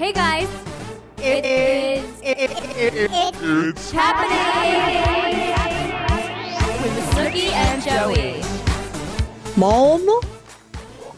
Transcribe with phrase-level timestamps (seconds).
[0.00, 0.48] Hey guys,
[1.18, 4.32] it is it's happening
[6.80, 8.42] with Snooki and Joey.
[9.58, 10.06] Mom?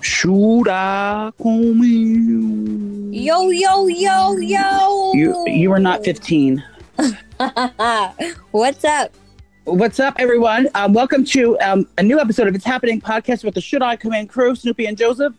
[0.01, 3.09] Shura conmigo.
[3.13, 5.13] Yo, yo, yo, yo.
[5.15, 6.61] You you are not 15.
[8.51, 9.15] What's up?
[9.63, 10.69] What's up, everyone?
[10.75, 13.95] Um, welcome to um, a new episode of It's Happening podcast with the Should I
[13.95, 15.37] Come In crew, Snoopy and Joseph.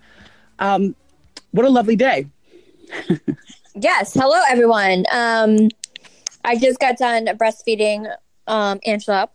[0.60, 0.96] Um,
[1.52, 2.28] what a lovely day.
[3.75, 5.05] Yes, hello everyone.
[5.12, 5.70] Um,
[6.45, 8.13] I just got done breastfeeding
[8.48, 9.30] um, Angelo,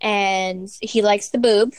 [0.00, 1.74] and he likes the boob.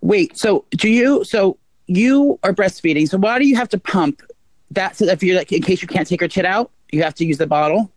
[0.00, 1.24] Wait, so do you?
[1.24, 3.08] So you are breastfeeding.
[3.08, 4.22] So why do you have to pump
[4.70, 4.96] that?
[4.96, 7.24] So if you're like, in case you can't take your tit out, you have to
[7.24, 7.90] use the bottle.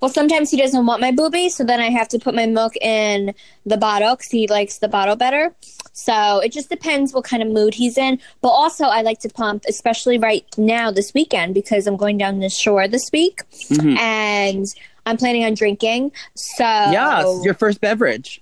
[0.00, 2.74] Well, sometimes he doesn't want my boobie, so then I have to put my milk
[2.76, 3.34] in
[3.66, 5.54] the bottle because he likes the bottle better.
[5.92, 8.18] So it just depends what kind of mood he's in.
[8.40, 12.38] But also, I like to pump, especially right now this weekend because I'm going down
[12.40, 13.98] the shore this week Mhm.
[13.98, 14.66] and
[15.06, 16.12] I'm planning on drinking.
[16.34, 18.40] So yeah, your first beverage.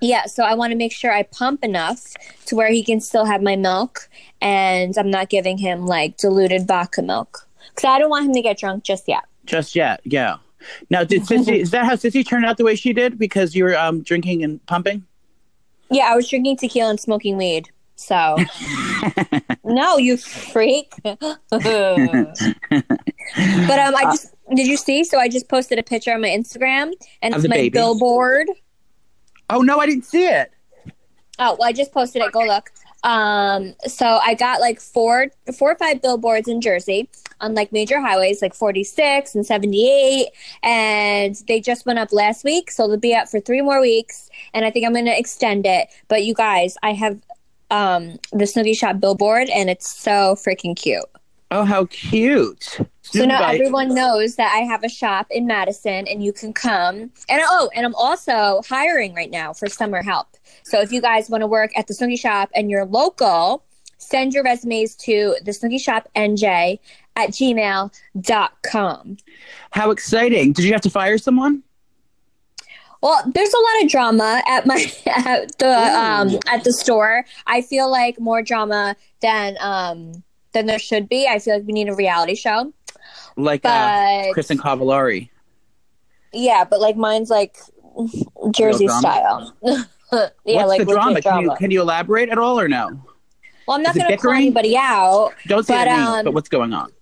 [0.00, 2.02] yeah, so I want to make sure I pump enough
[2.46, 4.08] to where he can still have my milk,
[4.42, 8.42] and I'm not giving him like diluted vodka milk because I don't want him to
[8.42, 9.24] get drunk just yet.
[9.46, 10.36] Just yet, yeah.
[10.90, 11.60] Now, did Sissy?
[11.60, 14.44] is that how Sissy turned out the way she did because you were um, drinking
[14.44, 15.04] and pumping?
[15.90, 17.70] Yeah, I was drinking tequila and smoking weed.
[17.96, 18.36] So,
[19.64, 20.92] no, you freak.
[21.02, 21.40] but um,
[23.94, 25.02] I just did you see?
[25.02, 26.92] So I just posted a picture on my Instagram,
[27.22, 27.70] and it's my baby.
[27.70, 28.48] billboard.
[29.48, 30.52] Oh no, I didn't see it.
[31.38, 32.32] Oh, well, I just posted it.
[32.32, 32.70] Go look.
[33.06, 37.08] Um, so I got like four, four or five billboards in Jersey
[37.40, 40.26] on like major highways, like 46 and 78,
[40.64, 44.28] and they just went up last week, so they'll be up for three more weeks,
[44.52, 45.86] and I think I'm going to extend it.
[46.08, 47.22] But you guys, I have
[47.70, 51.04] um the Snooki Shop billboard, and it's so freaking cute.
[51.52, 52.80] Oh, how cute!
[53.02, 57.12] So now everyone knows that I have a shop in Madison and you can come.
[57.28, 60.26] And oh, and I'm also hiring right now for summer help.
[60.62, 63.64] So if you guys want to work at the Snooki Shop and you're local,
[63.98, 66.78] send your resumes to the Snooki Shop NJ
[67.16, 69.16] at gmail.com.
[69.70, 70.52] How exciting!
[70.52, 71.62] Did you have to fire someone?
[73.02, 77.24] Well, there's a lot of drama at my at the um at the store.
[77.46, 81.28] I feel like more drama than um than there should be.
[81.28, 82.72] I feel like we need a reality show.
[83.36, 85.28] Like uh, But Kristin Cavallari.
[86.32, 87.56] Yeah, but like mine's like
[88.50, 89.52] Jersey Real
[90.44, 91.10] yeah, What's like the drama?
[91.12, 93.00] legit Can you can you elaborate at all or no?
[93.66, 95.32] well, I'm not going to call anybody out.
[95.46, 96.92] Don't say But, names, um, but what's going on?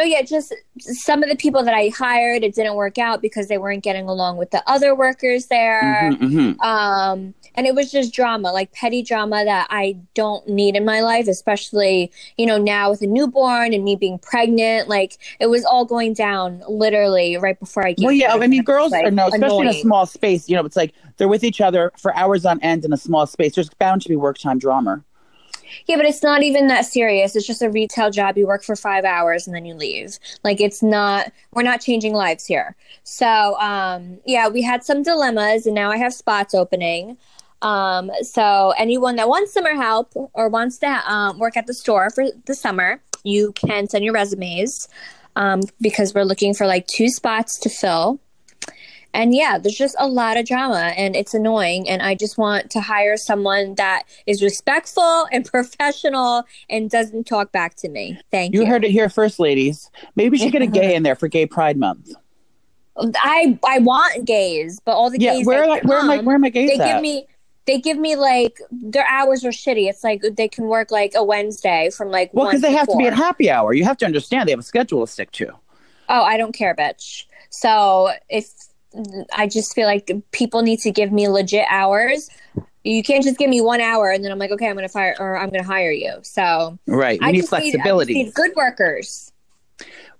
[0.00, 3.48] No, yeah, just some of the people that I hired, it didn't work out because
[3.48, 6.10] they weren't getting along with the other workers there.
[6.10, 6.64] Mhm, mhm.
[6.64, 11.02] Um, and it was just drama, like petty drama that I don't need in my
[11.02, 14.88] life, especially, you know, now with a newborn and me being pregnant.
[14.88, 18.32] Like it was all going down literally right before I gave Well, yeah.
[18.34, 20.48] I mean, girls Like, are no, especially in a small space.
[20.48, 23.26] You know, it's like they're with each other for hours on end in a small
[23.26, 23.54] space.
[23.54, 25.04] There's bound to be work time drama.
[25.86, 27.36] Yeah, but it's not even that serious.
[27.36, 28.36] It's just a retail job.
[28.36, 30.18] You work for five hours and then you leave.
[30.44, 31.32] Like it's not.
[31.52, 32.76] We're not changing lives here.
[33.02, 37.16] So, um, yeah, we had some dilemmas, and now I have spots opening.
[37.62, 42.10] Um, so anyone that wants summer help or wants to um, work at the store
[42.10, 44.88] for the summer, you can send your resumes
[45.36, 48.20] um, because we're looking for like two spots to fill.
[49.12, 51.88] And yeah, there's just a lot of drama and it's annoying.
[51.88, 57.52] And I just want to hire someone that is respectful and professional and doesn't talk
[57.52, 58.20] back to me.
[58.30, 58.62] Thank you.
[58.62, 59.90] You heard it here first, ladies.
[60.16, 62.12] Maybe we should get a gay in there for Gay Pride Month.
[62.96, 66.16] I I want gays, but all the Yeah, gays where that are where am I?
[66.16, 66.94] come, Where are my gays they at?
[66.94, 67.26] give me
[67.66, 69.88] they give me like their hours are shitty.
[69.88, 72.96] It's like they can work like a Wednesday from like well, because they have to
[72.96, 73.72] be at happy hour.
[73.72, 75.52] You have to understand they have a schedule to stick to.
[76.08, 77.24] Oh, I don't care, bitch.
[77.50, 78.50] So if
[79.36, 82.28] I just feel like people need to give me legit hours.
[82.82, 85.14] You can't just give me one hour and then I'm like, okay, I'm gonna fire
[85.20, 86.18] or I'm gonna hire you.
[86.22, 87.20] So Right.
[87.20, 88.14] We I need just need, I flexibility.
[88.14, 89.32] need good workers.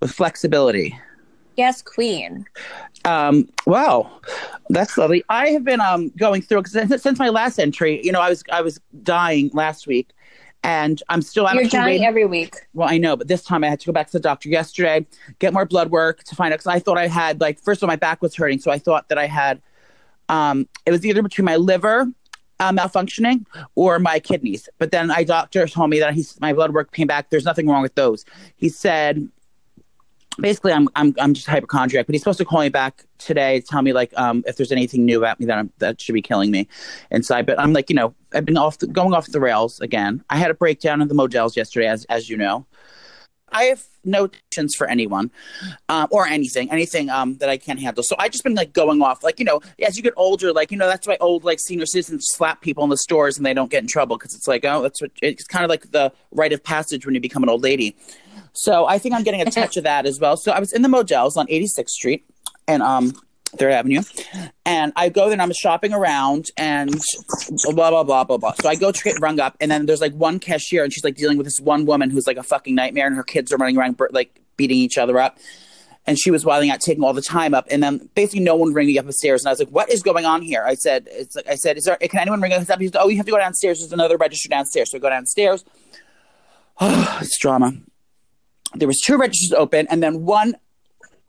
[0.01, 0.99] With flexibility.
[1.57, 2.47] Yes, queen.
[3.05, 4.11] Um, wow,
[4.71, 5.25] that's lovely.
[5.29, 8.29] I have been um going through because since, since my last entry, you know, I
[8.31, 10.11] was I was dying last week,
[10.63, 12.55] and I'm still I'm You're dying every week.
[12.75, 15.07] Well, I know, but this time I had to go back to the doctor yesterday,
[15.39, 17.85] get more blood work to find out because I thought I had like first of
[17.85, 19.61] all my back was hurting, so I thought that I had
[20.29, 22.07] um it was either between my liver
[22.61, 24.69] uh, malfunctioning or my kidneys.
[24.79, 27.31] But then my doctor told me that he's my blood work came back.
[27.31, 28.25] There's nothing wrong with those.
[28.57, 29.27] He said
[30.39, 33.67] basically I'm I'm I'm just hypochondriac, but he's supposed to call me back today to
[33.67, 36.23] tell me like um if there's anything new about me that I'm, that should be
[36.23, 36.69] killing me
[37.11, 37.47] inside.
[37.47, 40.25] But I'm like you know I've been off the, going off the rails again.
[40.31, 42.67] I had a breakdown in the Modell's yesterday, as as you know.
[43.53, 45.31] I have no patience for anyone,
[45.89, 48.03] um, or anything, anything um that I can't handle.
[48.03, 50.71] So I've just been like going off, like you know, as you get older, like
[50.71, 53.55] you know, that's why old like senior citizens slap people in the stores and they
[53.55, 56.13] don't get in trouble because it's like, oh, that's what it's kind of like the
[56.31, 57.97] rite of passage when you become an old lady.
[58.53, 60.37] So I think I'm getting a touch of that as well.
[60.37, 62.25] So I was in the Modell's on 86th Street,
[62.69, 63.15] and um.
[63.57, 64.03] Third Avenue,
[64.65, 66.95] and I go there and I'm shopping around and
[67.65, 68.53] blah blah blah blah blah.
[68.61, 71.03] So I go to get rung up, and then there's like one cashier, and she's
[71.03, 73.57] like dealing with this one woman who's like a fucking nightmare, and her kids are
[73.57, 75.39] running around like beating each other up,
[76.07, 78.73] and she was wilding out, taking all the time up, and then basically no one
[78.73, 80.75] ringing me up the stairs, and I was like, "What is going on here?" I
[80.75, 81.97] said, "It's like I said, is there?
[81.97, 83.81] Can anyone ring us up?" "Oh, you have to go downstairs.
[83.81, 85.65] There's another register downstairs." So I go downstairs.
[86.81, 87.73] Oh, it's drama.
[88.75, 90.55] There was two registers open, and then one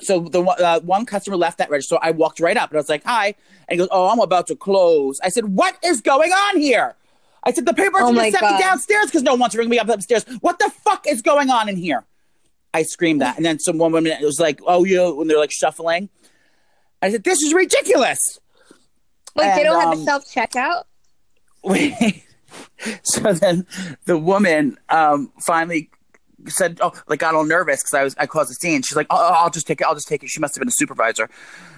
[0.01, 1.97] so the one- uh, one customer left that register.
[2.01, 3.35] I walked right up and I was like, "Hi," and
[3.71, 6.95] he goes, "Oh, I'm about to close." I said, "What is going on here?"
[7.43, 9.69] I said, "The paper's Oh to set me downstairs because no one wants to ring
[9.69, 10.25] me up upstairs.
[10.41, 12.05] What the fuck is going on in here?"
[12.73, 15.51] I screamed that, and then some one woman was like, "Oh, you," when they're like
[15.51, 16.09] shuffling.
[17.01, 18.19] I said, "This is ridiculous."
[19.35, 20.83] Wait, they don't have a self checkout.
[21.63, 22.23] Wait.
[23.03, 23.65] so then
[24.05, 25.89] the woman um, finally
[26.47, 29.07] said, "Oh, like got all nervous because I was I caused a scene." She's like,
[29.09, 29.87] "Oh, I'll just take it.
[29.87, 31.29] I'll just take it." She must have been a supervisor,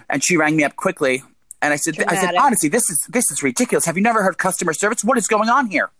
[0.09, 1.23] and she rang me up quickly.
[1.61, 3.85] And I said, "I said honestly, this is this is ridiculous.
[3.85, 5.03] Have you never heard customer service?
[5.03, 5.91] What is going on here?"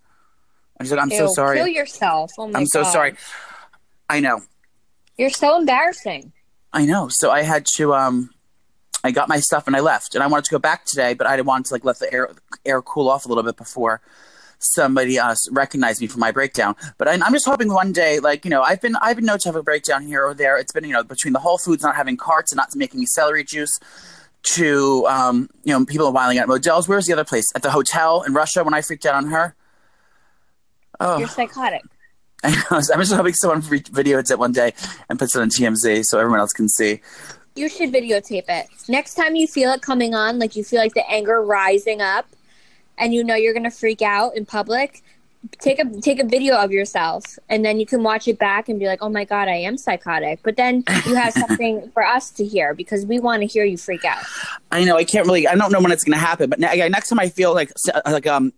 [0.77, 1.57] And she's like, "I'm so sorry.
[1.57, 2.31] Kill yourself.
[2.37, 3.15] Oh I'm so sorry.
[4.09, 4.41] I know,
[5.17, 6.33] You're so embarrassing.
[6.71, 8.29] I know." So I had to um.
[9.05, 11.27] I got my stuff and I left, and I wanted to go back today, but
[11.27, 12.29] I didn't want to like let the air
[12.65, 14.01] air cool off a little bit before
[14.63, 16.75] somebody uh, recognized me for my breakdown.
[16.97, 19.39] But I, I'm just hoping one day, like you know, I've been I've been known
[19.39, 20.57] to have a breakdown here or there.
[20.57, 23.05] It's been you know between the Whole Foods not having carts and not making me
[23.05, 23.77] celery juice,
[24.43, 26.87] to um, you know people whiling out Modell's.
[26.87, 27.45] Where's the other place?
[27.55, 29.55] At the hotel in Russia when I freaked out on her.
[30.99, 31.83] Oh, You're psychotic.
[32.43, 34.73] I'm just hoping someone videos it one day
[35.09, 37.01] and puts it on TMZ so everyone else can see.
[37.55, 38.67] You should videotape it.
[38.89, 42.27] Next time you feel it coming on, like you feel like the anger rising up,
[42.97, 45.03] and you know you're gonna freak out in public,
[45.59, 48.79] take a take a video of yourself, and then you can watch it back and
[48.79, 52.31] be like, "Oh my god, I am psychotic." But then you have something for us
[52.31, 54.23] to hear because we want to hear you freak out.
[54.71, 55.47] I know I can't really.
[55.47, 57.71] I don't know when it's going to happen, but ne- next time I feel like
[58.05, 58.53] like um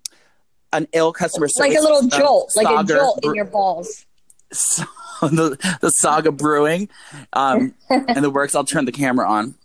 [0.73, 4.05] an ill customer service, Like a little uh, jolt, like a jolt in your balls.
[5.21, 6.89] the, the saga brewing,
[7.33, 8.55] um, and the works.
[8.55, 9.55] I'll turn the camera on.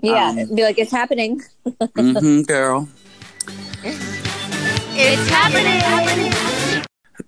[0.00, 1.42] Yeah, Um, be like, "It's happening."
[1.94, 2.88] hmm girl.
[5.00, 6.32] It's happening.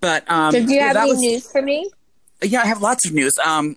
[0.00, 1.90] But um, So, do you have that any was- news for me?
[2.42, 3.34] Yeah, I have lots of news.
[3.44, 3.76] Um,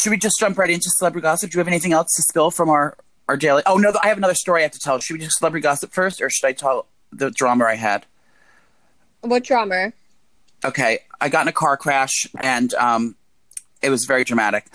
[0.00, 1.50] should we just jump right into celebrity gossip?
[1.50, 2.96] Do you have anything else to spill from our
[3.28, 3.62] our daily?
[3.66, 4.98] Oh no, I have another story I have to tell.
[4.98, 8.06] Should we just celebrity gossip first, or should I tell the drama I had?
[9.20, 9.92] What drama?
[10.64, 13.14] okay, I got in a car crash and um,
[13.82, 14.66] it was very dramatic.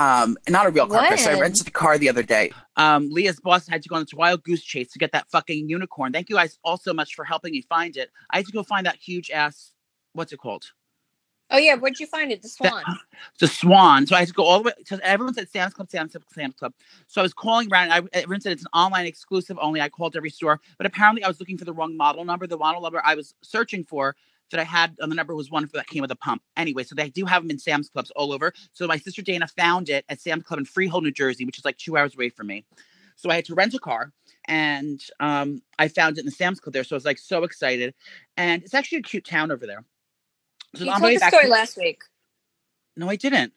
[0.00, 1.26] Um, not a real car crash.
[1.26, 2.52] I rented a car the other day.
[2.76, 5.68] Um, Leah's boss had to go on this wild goose chase to get that fucking
[5.68, 6.10] unicorn.
[6.10, 8.10] Thank you guys all so much for helping me find it.
[8.30, 9.72] I had to go find that huge ass.
[10.14, 10.72] What's it called?
[11.50, 12.40] Oh yeah, where'd you find it?
[12.40, 12.82] The swan.
[13.40, 14.06] The swan.
[14.06, 14.72] So I had to go all the way.
[14.86, 16.72] So everyone said Sam's Club, Sam's Club, Sam's Club.
[17.06, 17.92] So I was calling around.
[17.92, 19.82] I, everyone said it's an online exclusive only.
[19.82, 22.46] I called every store, but apparently I was looking for the wrong model number.
[22.46, 24.16] The model number I was searching for
[24.50, 26.42] that I had on the number was one that came with a pump.
[26.56, 28.52] Anyway, so they do have them in Sam's Clubs all over.
[28.72, 31.64] So my sister Dana found it at Sam's Club in Freehold, New Jersey, which is
[31.64, 32.64] like two hours away from me.
[33.16, 34.12] So I had to rent a car
[34.46, 36.84] and um, I found it in the Sam's Club there.
[36.84, 37.94] So I was like so excited.
[38.36, 39.84] And it's actually a cute town over there.
[40.74, 42.02] So you told the story to- last week.
[42.96, 43.52] No, I didn't.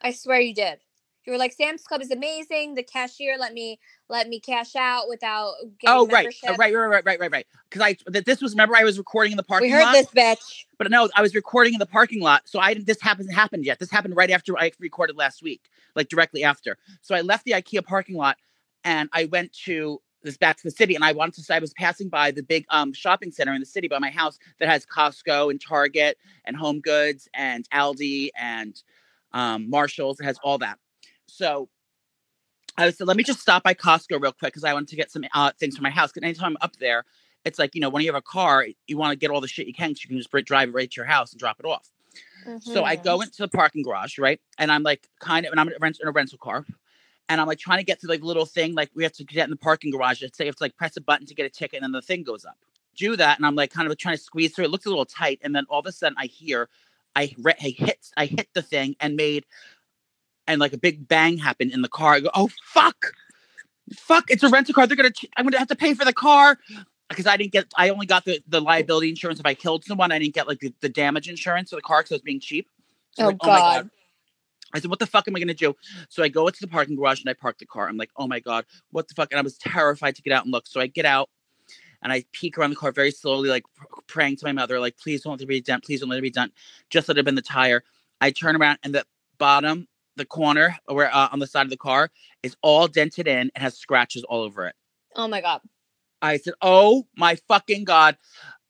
[0.00, 0.80] I swear you did.
[1.24, 2.74] You were like, Sam's Club is amazing.
[2.74, 6.24] The cashier let me let me cash out without getting Oh, right.
[6.24, 6.50] membership.
[6.50, 7.46] Uh, right, right, right, right, right, right.
[7.68, 9.92] Because I that this was remember I was recording in the parking We heard lot.
[9.92, 10.64] this bitch.
[10.78, 12.42] But no, I was recording in the parking lot.
[12.46, 13.78] So I didn't this hasn't happened yet.
[13.78, 16.76] This happened right after I recorded last week, like directly after.
[17.02, 18.36] So I left the IKEA parking lot
[18.84, 21.60] and I went to this back to the city and I wanted to say I
[21.60, 24.68] was passing by the big um shopping center in the city by my house that
[24.68, 28.82] has Costco and Target and Home Goods and Aldi and
[29.32, 30.18] um Marshalls.
[30.18, 30.78] It has all that.
[31.32, 31.68] So
[32.78, 35.10] I was let me just stop by Costco real quick because I wanted to get
[35.12, 36.12] some uh, things for my house.
[36.12, 37.04] Because anytime I'm up there,
[37.44, 39.48] it's like you know when you have a car, you want to get all the
[39.48, 39.90] shit you can.
[39.90, 41.90] 'cause you can just drive it right to your house and drop it off.
[42.60, 44.40] So I go into the parking garage, right?
[44.58, 46.66] And I'm like kind of, and I'm in a rent- in a rental car.
[47.28, 49.44] And I'm like trying to get to like little thing, like we have to get
[49.44, 50.22] in the parking garage.
[50.22, 51.92] Let's say you have to like press a button to get a ticket, and then
[51.92, 52.58] the thing goes up.
[52.96, 54.66] Do that, and I'm like kind of trying to squeeze through.
[54.66, 56.68] It looks a little tight, and then all of a sudden I hear,
[57.16, 59.46] I, re- I hit, I hit the thing and made,
[60.46, 62.14] and like a big bang happened in the car.
[62.14, 63.12] I go, oh fuck,
[63.94, 64.30] fuck!
[64.30, 64.86] It's a rental car.
[64.86, 66.58] They're gonna, ch- I'm gonna have to pay for the car
[67.08, 70.12] because I didn't get, I only got the the liability insurance if I killed someone.
[70.12, 72.40] I didn't get like the, the damage insurance for the car because I was being
[72.40, 72.68] cheap.
[73.18, 73.90] Oh, like, oh God.
[74.74, 75.76] I said, what the fuck am I going to do?
[76.08, 77.88] So I go into the parking garage and I park the car.
[77.88, 79.30] I'm like, oh my God, what the fuck?
[79.30, 80.66] And I was terrified to get out and look.
[80.66, 81.28] So I get out
[82.02, 84.96] and I peek around the car very slowly, like pr- praying to my mother, like,
[84.96, 85.84] please don't let there be dent.
[85.84, 86.52] Please don't let it be done.
[86.90, 87.84] Just let it have been the tire.
[88.20, 89.04] I turn around and the
[89.38, 92.10] bottom, the corner where uh, on the side of the car
[92.42, 94.74] is all dented in and has scratches all over it.
[95.16, 95.60] Oh my god.
[96.20, 98.16] I said, "Oh my fucking god!"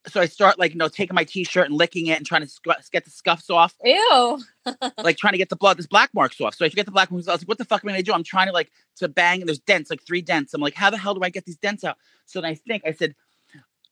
[0.09, 2.49] So I start like you know taking my t-shirt and licking it and trying to
[2.49, 4.41] sc- get the scuffs off, Ew.
[4.99, 6.55] like trying to get the blood, this black marks off.
[6.55, 7.93] So if you get the black marks, I was like, "What the fuck am I
[7.93, 10.55] gonna do?" I'm trying to like to bang, and there's dents, like three dents.
[10.55, 12.83] I'm like, "How the hell do I get these dents out?" So then I think
[12.87, 13.15] I said,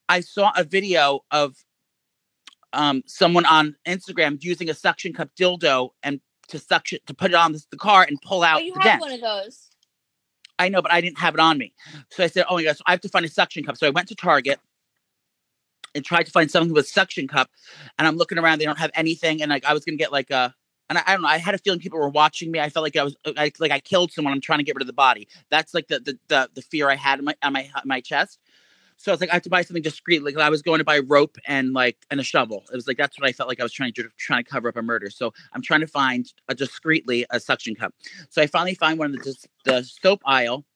[0.09, 1.57] I saw a video of
[2.73, 7.35] um someone on Instagram using a suction cup dildo and to suction to put it
[7.35, 9.01] on the, the car and pull Oh, out you the have dent.
[9.01, 9.69] one of those.
[10.59, 11.73] I know, but I didn't have it on me.
[12.11, 13.77] So I said, Oh my gosh, I have to find a suction cup.
[13.77, 14.61] So I went to Target
[15.95, 17.51] and tried to find something with suction cup.
[17.99, 19.43] And I'm looking around, they don't have anything.
[19.43, 20.55] And like I was gonna get like a
[20.89, 22.61] and I, I don't know, I had a feeling people were watching me.
[22.61, 24.35] I felt like I was I, like I killed someone.
[24.35, 25.29] I'm trying to get rid of the body.
[25.51, 28.01] That's like the the the, the fear I had in my on my on my
[28.01, 28.39] chest.
[29.01, 30.23] So I was like, I have to buy something discreet.
[30.23, 32.65] Like I was going to buy rope and like and a shovel.
[32.71, 34.69] It was like that's what I felt like I was trying to trying to cover
[34.69, 35.09] up a murder.
[35.09, 37.95] So I'm trying to find a discreetly a suction cup.
[38.29, 40.67] So I finally find one of the the soap aisle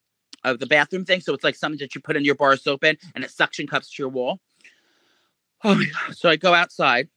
[0.43, 1.21] of the bathroom thing.
[1.21, 3.67] So it's like something that you put in your bar soap in, and it suction
[3.67, 4.41] cups to your wall.
[5.63, 6.17] Oh my god!
[6.17, 7.11] So I go outside.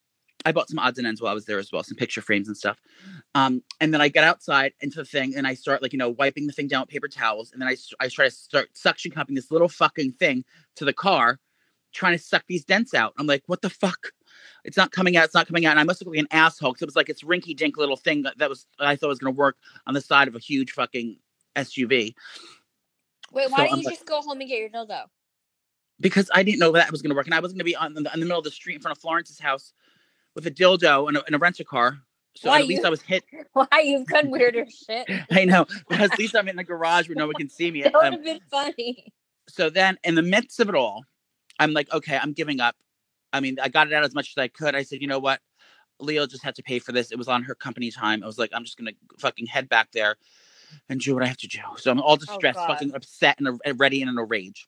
[0.47, 2.47] I bought some odds and ends while I was there as well, some picture frames
[2.47, 2.79] and stuff.
[3.35, 6.09] Um, and then I get outside into the thing, and I start like you know
[6.11, 9.11] wiping the thing down with paper towels, and then I, I try to start suction
[9.11, 10.45] cupping this little fucking thing
[10.77, 11.39] to the car,
[11.93, 13.13] trying to suck these dents out.
[13.17, 14.11] I'm like, what the fuck?
[14.63, 15.25] It's not coming out.
[15.25, 15.71] It's not coming out.
[15.71, 17.97] And I must look like an asshole because it was like it's rinky dink little
[17.97, 20.71] thing that, that was I thought was gonna work on the side of a huge
[20.71, 21.17] fucking
[21.57, 22.13] SUV
[23.33, 25.03] Wait, So why didn't I'm you like- just go home and get your dildo?
[25.99, 28.01] because I didn't know that was gonna work, and I was gonna be on the,
[28.13, 29.73] in the middle of the street in front of Florence's house
[30.37, 31.97] with a dildo and a, and a rent a car.
[32.35, 33.25] So Why at least you- I was hit.
[33.53, 35.09] Why you've done weirder shit?
[35.31, 37.81] I know, but at least I'm in the garage where no one can see me.
[37.83, 39.11] That would Um, have been funny.
[39.49, 41.03] so then in the midst of it all,
[41.59, 42.75] I'm like, okay, I'm giving up.
[43.33, 44.75] I mean, I got it out as much as I could.
[44.75, 45.41] I said, you know what?
[45.99, 47.11] Leo just had to pay for this.
[47.11, 48.21] It was on her company time.
[48.21, 50.17] I was like, I'm just gonna fucking head back there
[50.87, 51.59] and do what I have to do.
[51.77, 52.67] So I'm all distressed, God.
[52.67, 54.67] fucking upset and, and ready and in a rage.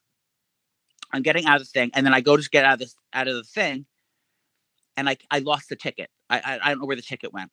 [1.14, 2.96] I'm getting out of the thing, and then I go to get out of this
[3.14, 3.86] out of the thing,
[5.00, 6.10] and I I lost the ticket.
[6.30, 7.52] I I, I don't know where the ticket went.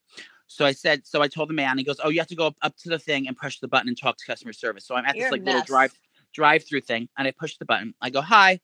[0.48, 2.46] So I said, so I told the man, he goes, Oh, you have to go
[2.46, 4.86] up, up to the thing and push the button and talk to customer service.
[4.86, 5.92] So I'm at You're this like little drive
[6.32, 7.94] drive through thing and I push the button.
[8.00, 8.60] I go, Hi.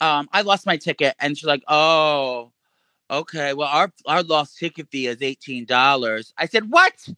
[0.00, 1.14] Um, I lost my ticket.
[1.20, 2.52] And she's like, Oh,
[3.10, 3.54] okay.
[3.54, 6.32] Well, our our lost ticket fee is $18.
[6.36, 7.08] I said, What?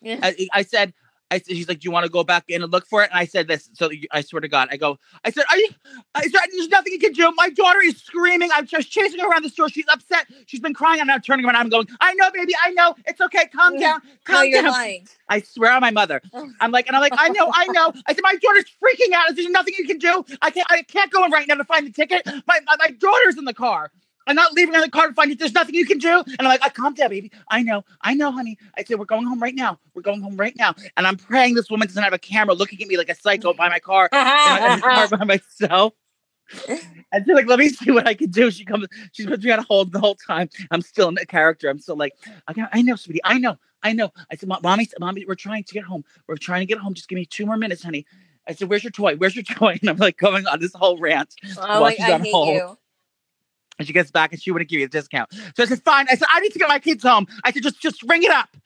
[0.00, 0.18] Yeah.
[0.22, 0.94] I, I said,
[1.32, 3.10] I said, she's like, do you want to go back in and look for it?
[3.10, 3.70] And I said this.
[3.72, 5.70] So I swear to God, I go, I said, are you,
[6.14, 7.32] I said, there's nothing you can do.
[7.36, 8.50] My daughter is screaming.
[8.54, 9.70] I'm just chasing her around the store.
[9.70, 10.26] She's upset.
[10.46, 11.00] She's been crying.
[11.00, 11.56] I'm now turning around.
[11.56, 12.52] I'm going, I know, baby.
[12.62, 12.94] I know.
[13.06, 13.46] It's okay.
[13.54, 14.00] Calm down.
[14.28, 14.70] No, Calm you're down.
[14.72, 15.08] lying.
[15.28, 16.20] I swear on my mother.
[16.60, 17.92] I'm like, and I'm like, I know, I know.
[18.06, 19.34] I said, my daughter's freaking out.
[19.34, 20.24] There's nothing you can do.
[20.40, 22.24] I can't, I can't go in right now to find the ticket.
[22.46, 23.90] My, my, my daughter's in the car.
[24.26, 25.38] I'm not leaving in the car to find it.
[25.38, 26.18] There's nothing you can do.
[26.26, 27.30] And I'm like, I calm down, baby.
[27.48, 28.58] I know, I know, honey.
[28.76, 29.78] I said, we're going home right now.
[29.94, 30.74] We're going home right now.
[30.96, 33.52] And I'm praying this woman doesn't have a camera looking at me like a psycho
[33.52, 35.94] by my car, in the car by myself.
[37.14, 38.50] And she's like, let me see what I can do.
[38.50, 40.48] She comes, she's put me on hold the whole time.
[40.70, 41.68] I'm still in the character.
[41.68, 42.14] I'm still like,
[42.48, 43.20] I, I know, sweetie.
[43.22, 44.10] I know, I know.
[44.30, 46.04] I said, "Mom- mommy, mommy, we're trying to get home.
[46.26, 46.94] We're trying to get home.
[46.94, 48.06] Just give me two more minutes, honey.
[48.48, 49.16] I said, where's your toy?
[49.16, 49.78] Where's your toy?
[49.82, 51.34] And I'm like going on this whole rant.
[51.58, 52.48] Oh, While she's I on hate hold.
[52.48, 52.78] you.
[53.78, 55.32] And she gets back and she wouldn't give me a discount.
[55.56, 56.06] So I said, fine.
[56.10, 57.26] I said, I need to get my kids home.
[57.44, 58.56] I said, just just ring it up.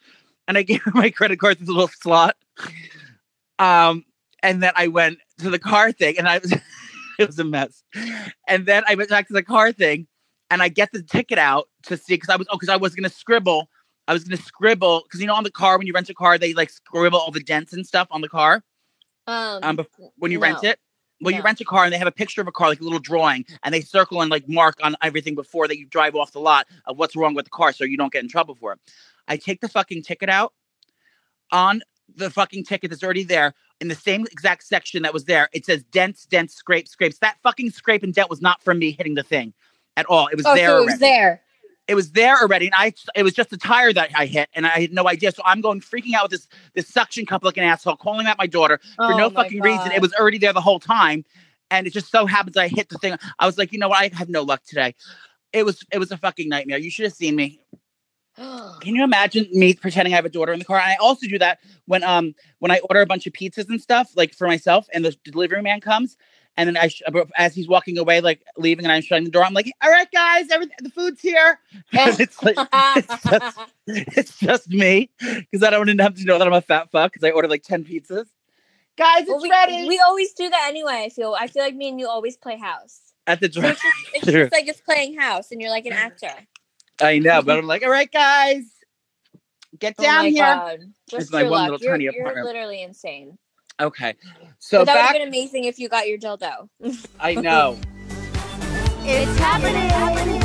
[0.49, 2.37] And I gave her my credit card through the little slot.
[3.59, 4.05] Um,
[4.43, 6.53] and then I went to the car thing and I was
[7.19, 7.83] it was a mess.
[8.47, 10.07] And then I went back to the car thing
[10.51, 12.95] and I get the ticket out to see because I was oh, because I was
[12.95, 13.69] gonna scribble.
[14.09, 16.39] I was gonna scribble because you know on the car when you rent a car,
[16.39, 18.63] they like scribble all the dents and stuff on the car
[19.27, 19.87] Um, um
[20.17, 20.79] when you rent it.
[21.21, 22.85] Well, you rent a car and they have a picture of a car, like a
[22.85, 26.33] little drawing, and they circle and like mark on everything before that you drive off
[26.33, 28.73] the lot of what's wrong with the car so you don't get in trouble for
[28.73, 28.81] it.
[29.27, 30.53] I take the fucking ticket out
[31.51, 31.83] on
[32.15, 35.49] the fucking ticket that's already there in the same exact section that was there.
[35.53, 37.19] It says dents, dents, scrape, scrapes.
[37.19, 39.55] That fucking scrape and dent was not from me hitting the thing
[39.97, 40.27] at all.
[40.29, 40.69] It was oh, there.
[40.69, 41.43] so it already was there.
[41.89, 44.67] It was there already, and I it was just a tire that I hit, and
[44.67, 45.33] I had no idea.
[45.33, 48.39] So I'm going freaking out with this this suction cup like an asshole, calling out
[48.39, 49.93] my daughter for Oh no fucking reason.
[49.93, 51.25] It was already there the whole time,
[51.71, 53.17] and it just so happens I hit the thing.
[53.39, 54.01] I was like, you know what?
[54.01, 54.95] I have no luck today.
[55.53, 56.79] It was it was a fucking nightmare.
[56.79, 57.61] You should have seen me.
[58.37, 60.79] Can you imagine me pretending I have a daughter in the car?
[60.79, 63.81] And I also do that when um when I order a bunch of pizzas and
[63.81, 66.17] stuff like for myself, and the delivery man comes.
[66.57, 67.03] And then I, sh-
[67.37, 70.09] as he's walking away, like leaving, and I'm shutting the door, I'm like, "All right,
[70.11, 71.61] guys, everything, the food's here."
[71.93, 76.25] And it's like, it's just, it's just me because I don't want to have to
[76.25, 78.27] know that I'm a fat fuck because I ordered like ten pizzas.
[78.97, 81.03] Guys, it's Well, we, ready we always do that anyway.
[81.05, 83.01] I feel I feel like me and you always play house.
[83.27, 85.93] at the So it's just, it's just like it's playing house, and you're like an
[85.93, 86.33] actor.
[87.01, 88.65] I know, but I'm like, all right, guys,
[89.79, 90.45] get oh down oh here.
[90.45, 90.79] God.
[91.11, 91.71] Just It's my one luck.
[91.73, 93.37] little you're, tiny you're literally insane.
[93.79, 94.15] Okay,
[94.59, 95.07] so but that would back.
[95.09, 96.69] have been amazing if you got your dildo.
[97.21, 97.79] I know.
[99.09, 100.43] It's happening.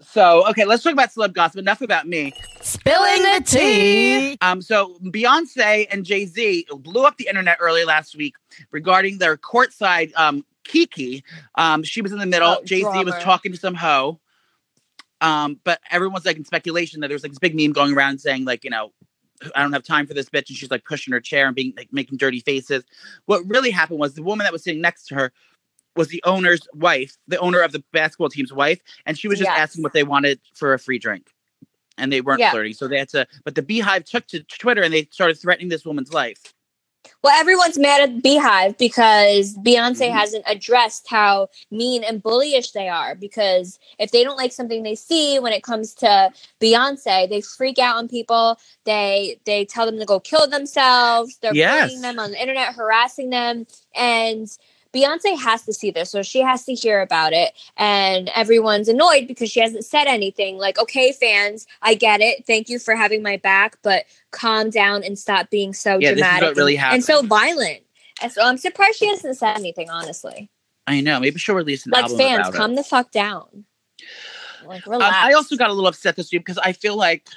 [0.00, 1.58] So okay, let's talk about celeb gossip.
[1.58, 2.32] Enough about me.
[2.62, 4.38] Spilling the tea.
[4.40, 8.34] Um, so Beyonce and Jay Z blew up the internet early last week
[8.70, 11.22] regarding their courtside um Kiki.
[11.54, 12.56] Um, she was in the middle.
[12.60, 14.18] Oh, Jay Z was talking to some hoe.
[15.20, 18.44] Um, but everyone's like in speculation that there's like this big meme going around saying
[18.44, 18.92] like you know.
[19.54, 21.72] I don't have time for this bitch, and she's like pushing her chair and being
[21.76, 22.84] like making dirty faces.
[23.26, 25.32] What really happened was the woman that was sitting next to her
[25.94, 29.50] was the owner's wife, the owner of the basketball team's wife, and she was just
[29.50, 29.58] Yes.
[29.58, 31.32] asking what they wanted for a free drink,
[31.96, 32.50] and they weren't Yeah.
[32.50, 33.26] flirting, so they had to.
[33.44, 36.52] But the BeyHive took to Twitter and they started threatening this woman's life.
[37.24, 40.12] Well, everyone's mad at BeyHive because Beyonce Mhm.
[40.12, 43.14] hasn't addressed how mean and bullyish they are.
[43.14, 47.78] Because if they don't like something they see when it comes to Beyonce, they freak
[47.78, 48.58] out on people.
[48.84, 51.38] They they tell them to go kill themselves.
[51.38, 51.82] They're Yes.
[51.86, 54.48] bullying them on the internet, harassing them, and
[54.96, 57.52] Beyonce has to see this, so she has to hear about it.
[57.76, 60.56] And everyone's annoyed because she hasn't said anything.
[60.56, 62.46] Like, okay, fans, I get it.
[62.46, 66.18] Thank you for having my back, but calm down and stop being so Yeah, this
[66.18, 67.82] is what dramatic really and, and so violent.
[68.22, 70.48] And so I'm surprised she hasn't said anything, honestly.
[70.86, 71.20] I know.
[71.20, 72.76] Maybe she'll release an Like fans, calm it.
[72.76, 73.64] the fuck down.
[74.64, 75.14] Like Um, relax.
[75.16, 77.28] I also got a little upset this week because I feel like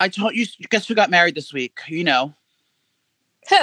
[0.00, 0.46] I told you.
[0.70, 1.78] Guess who got married this week?
[1.88, 2.34] You know,
[3.50, 3.56] Who?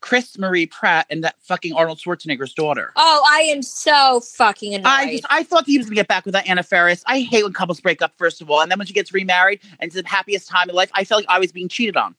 [0.00, 2.92] Chris Marie Pratt and that fucking Arnold Schwarzenegger's daughter.
[2.96, 4.86] Oh, I am so fucking annoyed.
[4.86, 7.02] I just I thought he was gonna get back with that Anna Faris.
[7.06, 9.60] I hate when couples break up first of all, and then when she gets remarried
[9.80, 12.14] and it's the happiest time in life, I felt like I was being cheated on.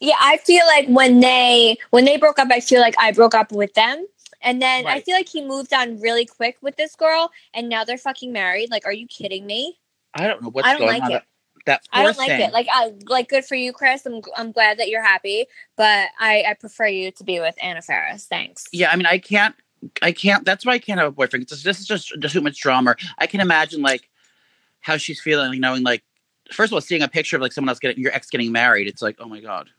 [0.00, 3.34] yeah, I feel like when they when they broke up, I feel like I broke
[3.34, 4.06] up with them.
[4.44, 7.84] And then I feel like he moved on really quick with this girl, and now
[7.84, 8.70] they're fucking married.
[8.72, 9.78] Like, are you kidding me?
[10.14, 11.12] I don't know what's I don't going like on.
[11.12, 11.22] it.
[11.66, 12.40] That I don't like thing.
[12.40, 12.52] it.
[12.52, 14.04] Like, I like good for you, Chris.
[14.06, 15.46] I'm I'm glad that you're happy,
[15.76, 18.26] but I I prefer you to be with Anna Faris.
[18.26, 18.66] Thanks.
[18.72, 19.54] yeah, I mean, I can't.
[20.00, 20.44] I can't.
[20.44, 21.48] That's why I can't have a boyfriend.
[21.48, 22.94] 'cause This is just, just too much drama.
[23.18, 24.08] I can imagine like
[24.80, 26.02] how she's feeling, like, knowing like
[26.52, 28.86] first of all, seeing a picture of like someone else getting your ex getting married.
[28.88, 29.70] It's like, oh my god.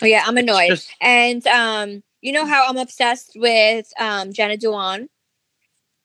[0.00, 0.68] Oh yeah, I'm annoyed.
[0.70, 5.08] Just- And um, you know how I'm obsessed with um Jenna Dewan.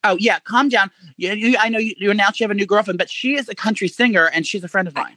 [0.03, 0.91] Oh yeah, calm down.
[1.17, 3.49] You, you, I know you, you announced you have a new girlfriend, but she is
[3.49, 5.15] a country singer and she's a friend of mine.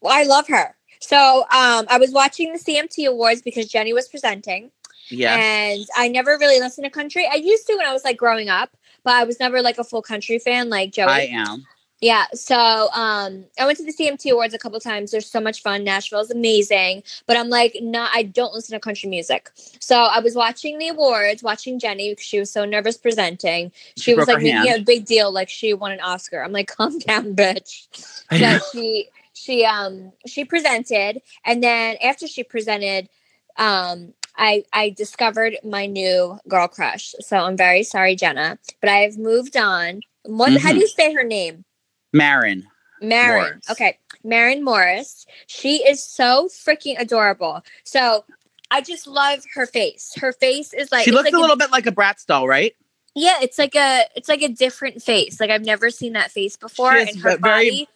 [0.00, 0.74] Well, I love her.
[1.00, 4.70] So um, I was watching the CMT Awards because Jenny was presenting,
[5.10, 5.36] Yeah.
[5.36, 7.28] and I never really listened to country.
[7.30, 9.84] I used to when I was like growing up, but I was never like a
[9.84, 11.06] full country fan like Joey.
[11.06, 11.66] I am.
[12.00, 12.26] Yeah.
[12.32, 12.56] So
[12.94, 15.10] um I went to the CMT Awards a couple times.
[15.10, 15.82] They're so much fun.
[15.84, 17.02] Nashville's amazing.
[17.26, 19.50] But I'm like, not I don't listen to country music.
[19.80, 23.72] So I was watching the awards, watching Jenny because she was so nervous presenting.
[23.96, 26.42] She, She was like making a big deal, like she won an Oscar.
[26.42, 27.88] I'm like, calm down, bitch.
[28.30, 33.08] So she she um she presented and then after she presented,
[33.56, 37.12] um I, I discovered my new girl crush.
[37.18, 40.02] So I'm very sorry, Jenna, but I have moved on.
[40.22, 40.74] What, How Mhm.
[40.74, 41.64] do you say her name?
[42.12, 42.66] Maren.
[43.00, 43.42] Maren.
[43.42, 43.70] Morris.
[43.70, 43.98] Okay.
[44.24, 45.26] Maren Morris.
[45.46, 47.62] She is so freaking adorable.
[47.84, 48.24] So
[48.70, 50.14] I just love her face.
[50.16, 52.74] Her face is like she looks like a little bit like a Bratz doll, right?
[53.14, 55.40] yeah, it's like a it's like a different face.
[55.40, 56.92] Like I've never seen that face before.
[56.92, 57.88] She has and her ve- very body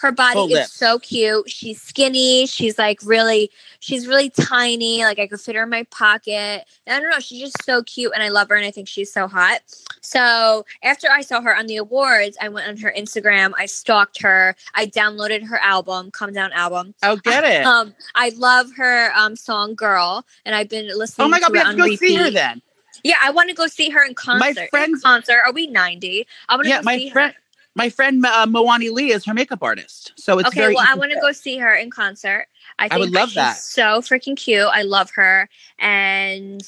[0.00, 0.72] her body full is lips.
[0.72, 1.50] so cute.
[1.50, 2.46] She's skinny.
[2.46, 5.04] She's like really she's really tiny.
[5.04, 6.64] Like I could fit her in my pocket.
[6.86, 8.88] And I don't know, she's just so cute and I love her and I think
[8.88, 9.60] she's so hot.
[10.00, 13.52] So after I saw her on the awards, I went on her Instagram.
[13.58, 14.56] I stalked her.
[14.74, 16.94] I downloaded her album, Come Down album.
[17.02, 17.64] Oh, get it.
[17.66, 21.26] Um, I love her um song "Girl," and I've been listening.
[21.26, 22.62] oh my god, we have to go see her then.
[23.04, 24.58] Yeah, I want to go see her in concert.
[24.62, 25.40] In friends- concert.
[25.46, 26.26] Are we ninety?
[26.48, 27.34] I want to Yeah, go my see friend,
[27.74, 30.74] my friend uh, Moani Lee is her makeup artist, so it's Okay, very.
[30.74, 32.46] well, I want to go see her in concert.
[32.78, 33.56] I, think would love she's that.
[33.58, 34.66] So freaking cute.
[34.66, 36.62] I love her, and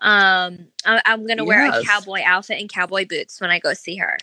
[0.00, 3.96] um, I- I'm gonna wear a cowboy outfit and cowboy boots when I go see
[3.96, 4.16] her.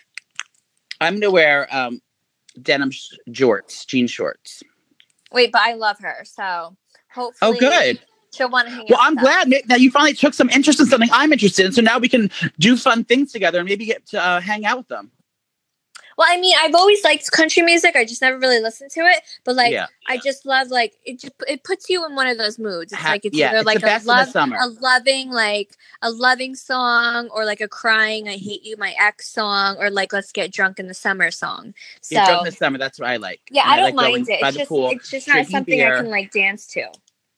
[1.00, 2.00] I'm gonna wear um,
[2.60, 4.62] denim sh- shorts, jean shorts.
[5.32, 6.76] Wait, but I love her, so
[7.12, 8.00] hopefully, Oh, good.
[8.32, 8.98] She'll want to hang Well.
[9.00, 9.22] I'm us.
[9.22, 11.72] glad that you finally took some interest in something I'm interested in.
[11.72, 14.76] So now we can do fun things together and maybe get to uh, hang out
[14.78, 15.12] with them.
[16.16, 17.96] Well, I mean, I've always liked country music.
[17.96, 19.22] I just never really listened to it.
[19.44, 19.86] But like, Yeah.
[20.06, 21.20] I just love like it.
[21.20, 22.92] Just it puts you in one of those moods.
[22.92, 26.10] It's like it's yeah, either it's like the a the love, a loving like a
[26.10, 30.30] loving song, or like a crying "I hate you, my ex" song, or like "Let's
[30.30, 31.74] get drunk in the summer" song.
[32.02, 32.78] So Yeah, drunk this summer.
[32.78, 33.40] That's what I like.
[33.50, 34.40] yeah, And I don't like mind it.
[34.40, 35.96] It's the just pool, it's just not something beer.
[35.96, 36.86] I can like dance to.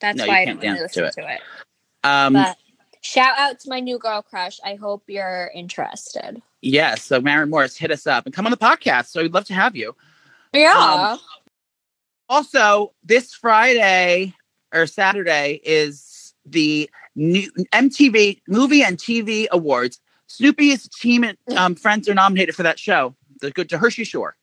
[0.00, 1.40] That's No, why I don't really dance to listen to it.
[2.04, 2.46] Um,
[3.00, 4.58] shout out to my new girl crush.
[4.64, 6.42] I hope you're interested.
[6.66, 7.04] Yes.
[7.04, 9.06] So Maren Morris, hit us up and come on the podcast.
[9.06, 9.94] So we'd love to have you.
[10.52, 11.12] Yeah.
[11.12, 11.20] Um,
[12.28, 14.34] Also, this Friday
[14.74, 20.00] or Saturday is the new MTV Movie and TV Awards.
[20.26, 23.14] Snoopy's team and um, friends are nominated for that show.
[23.40, 24.36] The good to Jersey Shore.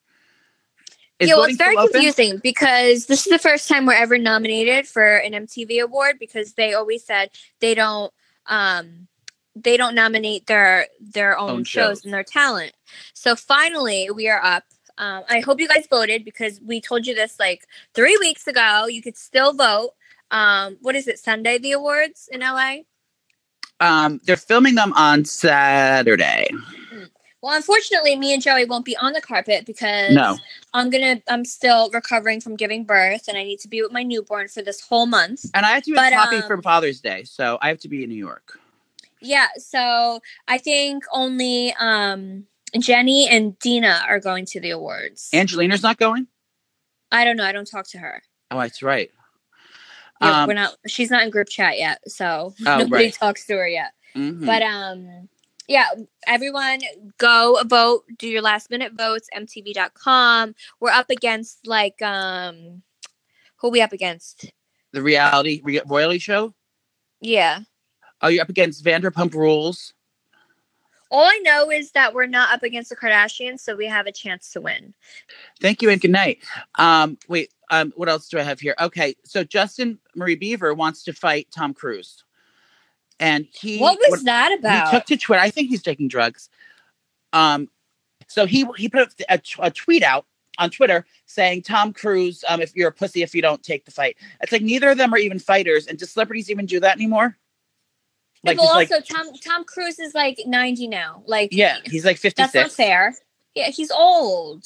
[1.20, 1.94] Is yeah, well, it's very still open?
[1.94, 6.54] confusing because this is the first time we're ever nominated for an MTV award because
[6.54, 8.14] they always said they don't
[8.48, 9.08] um
[9.56, 12.00] they don't nominate their their own, Own shows.
[12.00, 12.06] shows.
[12.06, 12.74] and their talent.
[13.14, 14.64] So finally, we are up.
[14.98, 18.86] Um, I hope you guys voted because we told you this like three weeks ago.
[18.88, 19.92] You could still vote.
[20.32, 21.20] Um, what is it?
[21.20, 22.78] Sunday the awards in LA.
[23.80, 26.48] Um, they're filming them on Saturday.
[27.42, 30.38] Well, unfortunately, me and Joey won't be on the carpet because No.
[30.74, 31.22] I'm gonna.
[31.28, 34.62] I'm still recovering from giving birth, and I need to be with my newborn for
[34.62, 35.46] this whole month.
[35.54, 37.90] And I have to be But, happy um, for Father's Day, so I have to
[37.90, 38.60] be in New York.
[39.24, 45.30] Yeah, so I think only um Jenni and Deena are going to the awards.
[45.34, 46.28] Angelina's not going.
[47.12, 47.44] I don't know.
[47.46, 48.22] I don't talk to her.
[48.52, 49.10] Oh, that's right.
[50.22, 50.76] Yeah, Um, we're not.
[50.88, 53.14] She's not in group chat yet, so Oh, nobody right.
[53.14, 53.92] talks to her yet.
[54.16, 54.46] mhm.
[54.46, 55.30] But um,
[55.68, 55.86] yeah,
[56.28, 56.80] everyone
[57.18, 58.04] go vote.
[58.18, 59.30] Do your last minute votes.
[59.36, 60.56] MTV.com.
[60.80, 62.82] We're up against like um,
[63.58, 64.52] who we up against?
[64.92, 66.54] the reality re- royalty show.
[67.20, 67.62] Yeah.
[68.24, 69.94] Oh, you're up against Vanderpump Rules.
[71.12, 74.12] All I know is that we're not up against the Kardashians, so we have a
[74.12, 74.94] chance to win.
[75.62, 76.40] Thank you and good night.
[76.80, 78.76] Um, wait, um, what else do I have here?
[78.80, 82.24] Okay, so Justin Marie Bieber wants to fight Tom Cruise,
[83.20, 84.90] and he what was that about?
[84.90, 85.42] He took to Twitter.
[85.42, 86.50] I think he's taking drugs.
[87.34, 87.70] Um,
[88.28, 90.26] so he he put a, a tweet out
[90.58, 93.92] on Twitter saying, "Tom Cruise, um, if you're a pussy if you don't take the
[93.92, 96.96] fight." It's like neither of them are even fighters, and do celebrities even do that
[96.96, 97.38] anymore?
[98.44, 101.24] Like, but just like also Tom Tom Cruise is like 90 now.
[101.26, 103.16] Like yeah, he's like fifty that's not fair.
[103.56, 104.64] Yeah, he's old.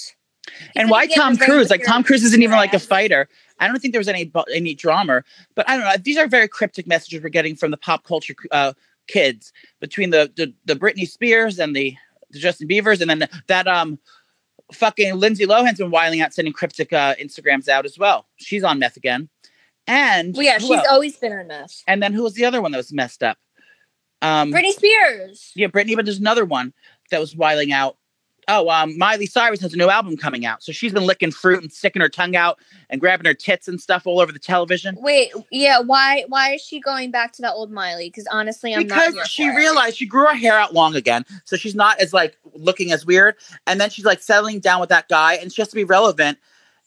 [0.48, 1.70] He's And why Tom Cruise?
[1.70, 3.28] Like Tom Cruise isn't even like a fighter.
[3.60, 5.24] I don't think there was any any drama,
[5.56, 5.96] but I don't know.
[6.02, 8.74] These are very cryptic messages we're getting from the pop culture uh,
[9.08, 11.96] kids between the, the the Britney Spears and the,
[12.32, 14.00] the Justin Biebers, and then that um
[14.72, 18.28] fucking Lindsay Lohan's been wiling out, sending cryptic uh, Instagrams out as well.
[18.38, 19.30] She's on meth again,
[19.88, 20.88] and Well, yeah, she's else?
[20.90, 21.84] always been on meth.
[21.88, 23.38] and then who was the other one that was messed up?
[24.22, 25.52] Um, Britney Spears.
[25.56, 26.74] yeah, Britney, but there's another one
[27.12, 27.98] that was wiling out.
[28.50, 31.62] Oh, um, Miley Cyrus has a new album coming out, so she's been licking fruit
[31.62, 34.96] and sticking her tongue out and grabbing her tits and stuff all over the television
[35.02, 38.08] Wait, yeah, why why is she going back to that old Miley?
[38.08, 39.56] Because honestly, I'm not because she for it.
[39.56, 43.06] realized she grew her hair out long again, so she's not as like looking as
[43.06, 43.36] weird.
[43.66, 46.38] And then she's like settling down with that guy, and she has to be relevant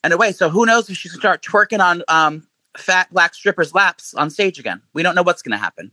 [0.03, 0.33] in a way.
[0.33, 4.31] So who knows if she can start twerking on um fat black strippers' laps on
[4.31, 4.81] stage again?
[4.93, 5.91] We don't know what's going to happen.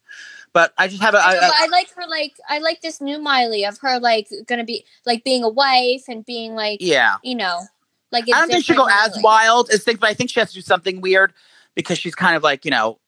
[0.53, 3.01] But I just have a, I, I, know, but like her like I like this
[3.01, 7.17] new Miley of her like gonna be like being a wife and being like yeah.
[7.21, 7.61] you know
[8.11, 10.49] like I don't think she'll go as wild as things, but I think she has
[10.49, 11.33] to do something weird
[11.75, 12.99] because she's kind of like, you know,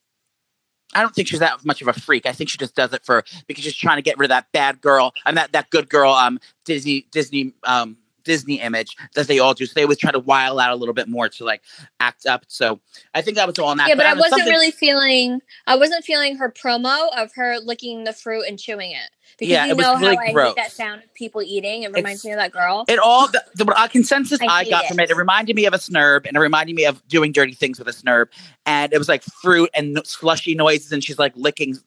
[0.93, 2.25] I don't think she's that much of a freak.
[2.25, 4.51] I think she just does it for because she's trying to get rid of that
[4.51, 7.97] bad girl and that that good girl um Disney Disney um
[8.29, 9.65] Disney image that they all do.
[9.65, 11.63] So they always try to wile out a little bit more to like
[11.99, 12.45] act up.
[12.47, 12.79] So
[13.15, 13.89] I think that was all an act.
[13.89, 17.57] Yeah, but I don't wasn't something- really feeling I wasn't feeling her promo of her
[17.59, 19.09] licking the fruit and chewing it.
[19.39, 21.83] Because Yeah, you know really how I hate that sound of people eating.
[21.83, 22.85] It reminds It's- me of that girl.
[22.87, 24.87] It all the, the uh, consensus I I, got it.
[24.89, 25.09] from it.
[25.09, 27.87] It reminded me of a snurb, and it reminded me of doing dirty things with
[27.87, 28.27] a snurb.
[28.65, 31.77] And it was like fruit and slushy noises, and she's like licking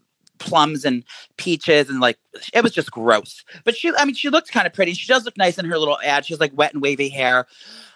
[0.43, 1.05] plums and
[1.37, 2.19] peaches, and like
[2.53, 3.45] it was just gross.
[3.65, 4.93] But she, I mean, she looked kind of pretty.
[4.95, 6.27] She does look nice in her little ad.
[6.27, 7.47] She has like wet and wavy hair.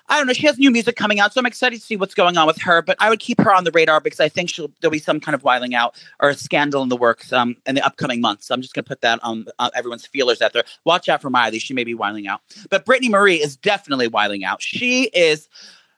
[0.08, 0.32] I don't know.
[0.32, 2.60] She has new music coming out, so I'm excited to see what's going on with
[2.62, 2.80] her.
[2.80, 5.18] But I would keep her on the radar because I think she'll there'll be some
[5.18, 8.46] kind of wiling out or a scandal in the works um, in the upcoming months.
[8.46, 10.64] So I'm just gonna put that on uh, everyone's feelers out there.
[10.84, 12.40] Watch out for Miley; she may be wiling out.
[12.70, 14.62] But Britney Marie is definitely wiling out.
[14.62, 15.48] She is.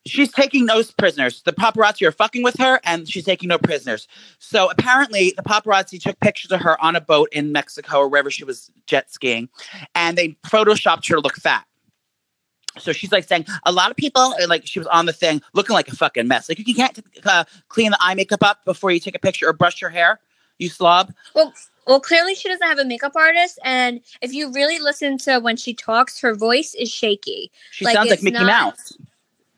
[0.06, 1.42] She's taking no prisoners.
[1.42, 4.08] The paparazzi are fucking with her, and she's taking no prisoners.
[4.38, 8.30] So apparently, the paparazzi took pictures of her on a boat in Mexico or wherever
[8.30, 9.48] she was jet skiing,
[9.94, 11.64] and they photoshopped her to look fat.
[12.78, 15.42] So she's like saying a lot of people uh, like she was on the thing
[15.52, 16.48] looking like a fucking mess.
[16.48, 19.52] Like you can't uh, clean the eye makeup up before you take a picture or
[19.52, 20.20] brush your hair.
[20.58, 21.12] You slob.
[21.34, 21.52] Well,
[21.86, 25.56] Well, clearly she doesn't have a makeup artist, and if you really listen to when
[25.56, 27.50] she talks, her voice is shaky.
[27.72, 28.92] She Like, sounds like Mickey not- Mouse.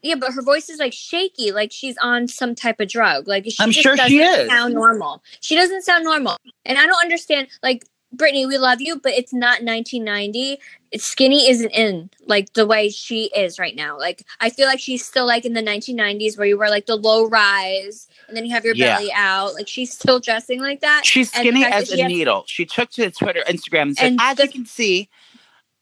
[0.02, 3.28] Yeah, but her voice is like shaky, like she's on some type of drug.
[3.28, 4.48] Like she I'm just sure she doesn't is.
[4.48, 5.22] sound normal.
[5.40, 7.48] She doesn't sound normal, and I don't understand.
[7.62, 7.84] Like
[8.16, 10.58] Britney, we love you, but it's not 1990.
[10.90, 13.96] It's skinny isn't in like the way she is right now.
[13.98, 16.96] Like I feel like she's still like in the 1990s where you wear like the
[16.96, 18.96] low rise and then you have your Yeah.
[18.96, 19.54] belly out.
[19.54, 21.06] Like she's still dressing like that.
[21.06, 22.42] She's skinny as she a has- needle.
[22.48, 25.08] She took to Twitter, Instagram, and said, And "As the- you can see,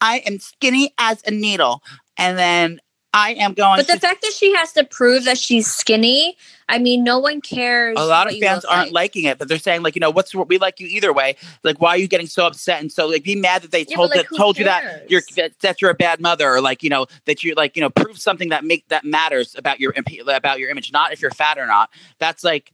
[0.00, 1.82] I am skinny as a needle."
[2.18, 2.80] And then
[3.12, 3.78] I am going.
[3.78, 6.36] But the fact that she has to prove that she's skinny,
[6.68, 7.96] I mean, no one cares.
[7.98, 9.14] a lot of fans aren't like.
[9.14, 11.36] liking it, but they're saying like, you know, what's we like you either way.
[11.62, 13.96] Like, why are you getting so upset and so like be mad that they Yeah,
[13.96, 16.82] told like, that told you that you're that, that you're a bad mother or like
[16.82, 19.94] you know that you like you know prove something that make that matters about your
[20.28, 21.90] about your image, not if you're fat or not.
[22.18, 22.72] That's like.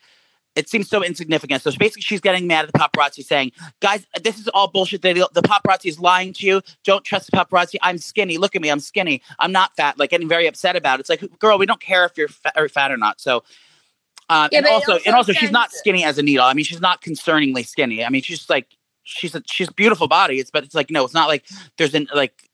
[0.57, 1.62] It seems so insignificant.
[1.62, 5.03] So basically, she's getting mad at the paparazzi, saying, "Guys, this is all bullshit.
[5.03, 6.62] The, the paparazzi is lying to you.
[6.85, 7.75] Don't trust the paparazzi.
[7.83, 8.38] I'm skinny.
[8.38, 8.71] Look at me.
[8.71, 9.21] I'm skinny.
[9.40, 11.01] I'm not fat." Like getting very upset about it.
[11.01, 13.21] It's like, girl, we don't care if you're fat or, fat or not.
[13.21, 13.43] So,
[14.29, 16.45] um, Yeah, and also, also and also, she's not skinny as a needle.
[16.45, 18.05] I mean, she's not concerningly skinny.
[18.05, 18.69] I mean, she's like,
[19.03, 20.38] she's a she's beautiful body.
[20.38, 21.45] It's but it's like no, it's not like
[21.79, 22.49] there's an like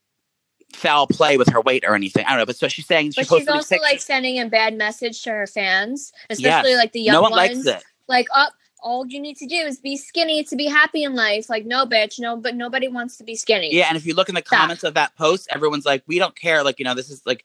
[0.72, 2.24] foul play with her weight or anything.
[2.26, 2.46] I don't know.
[2.46, 5.46] But so she's saying she But she's also like sending a bad message to her
[5.46, 6.38] fans, Yes.
[6.38, 7.64] especially like the young no one ones.
[7.66, 7.84] likes it.
[8.10, 11.48] Like, up, all you need to do is be skinny to be happy in life.
[11.48, 13.72] Like, no, bitch, no, but nobody wants to be skinny.
[13.74, 14.58] Yeah, and if you look in the Stop.
[14.60, 17.44] comments of that post, everyone's like, "We don't care." Like, you know, this is like,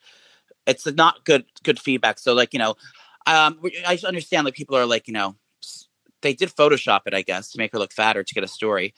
[0.65, 2.17] it's not good good feedback.
[2.19, 2.75] So, like, you know,
[3.27, 5.35] um, I just understand like people are like, you know,
[6.21, 8.95] they did Photoshop it, I guess, to make her look fatter to get a story.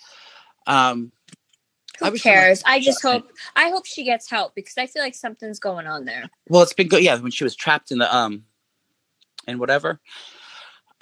[0.68, 1.12] Um,
[2.00, 2.64] Who someone- cares?
[2.66, 6.06] I just hope, I hope she gets help because I feel like something's going on
[6.06, 6.30] there.
[6.48, 7.04] well, it's been good.
[7.04, 8.46] Yeah, when she was trapped in the um,
[9.48, 10.00] and whatever.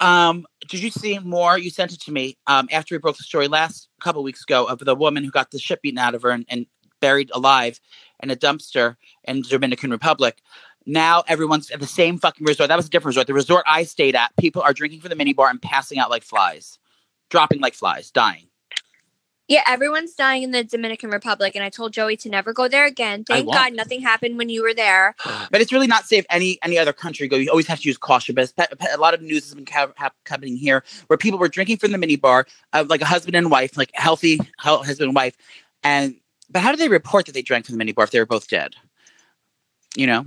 [0.00, 1.58] Um, did you see more?
[1.58, 4.66] You sent it to me um, after we broke the story last couple weeks ago
[4.66, 6.66] of the woman who got the shit beaten out of her and, and
[7.00, 7.80] buried alive
[8.22, 10.42] in a dumpster in the Dominican Republic.
[10.86, 12.68] Now everyone's at the same fucking resort.
[12.68, 13.26] That was a different resort.
[13.26, 16.22] The resort I stayed at, people are drinking from the minibar and passing out like
[16.22, 16.78] flies,
[17.30, 18.46] dropping like flies, dying.
[19.48, 22.84] Yeah, everyone's dying in the Dominican Republic, and I told Joey to never go there
[22.84, 23.22] again.
[23.22, 23.50] Thank.
[23.50, 25.14] God nothing happened when you were there.
[25.50, 27.36] But it's really not safe any any other country go.
[27.36, 28.34] You always have to use caution.
[28.34, 28.52] But
[28.92, 31.92] a lot of news has been ca- hap- happening here where people were drinking from
[31.92, 35.36] the minibar, uh, like a husband and wife, like healthy husband and wife.
[35.84, 36.16] And
[36.50, 38.48] but how do they report that they drank from the minibar if they were both
[38.48, 38.74] dead?
[39.94, 40.26] You know,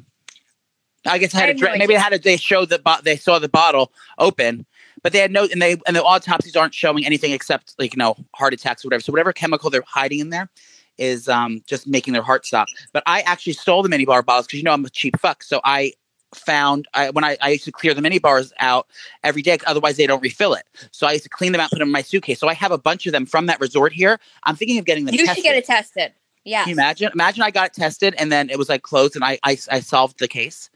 [1.06, 1.80] I guess I I had have a no drink.
[1.80, 4.66] Maybe they had a, they showed the bo- they saw the bottle open,
[5.04, 7.98] but they had no and they and the autopsies aren't showing anything except like you
[7.98, 9.02] know heart attacks or whatever.
[9.02, 10.50] So whatever chemical they're hiding in there
[10.98, 12.68] is um just making their heart stop.
[12.94, 15.44] But I actually stole the mini bar bottles because you know I'm a cheap fuck.
[15.44, 15.94] So I
[16.36, 18.88] found I when I, I used to clear the mini bars out
[19.24, 20.66] every day, otherwise they don't refill it.
[20.92, 22.40] So I used to clean them out, put them in my suitcase.
[22.40, 24.20] So I have a bunch of them from that resort here.
[24.44, 25.16] I'm thinking of getting them.
[25.16, 25.38] You tested.
[25.38, 26.14] should get it tested.
[26.44, 26.64] Yeah.
[26.64, 27.12] Can you imagine?
[27.14, 29.80] Imagine I got it tested and then it was like closed and I I, I
[29.80, 30.70] solved the case.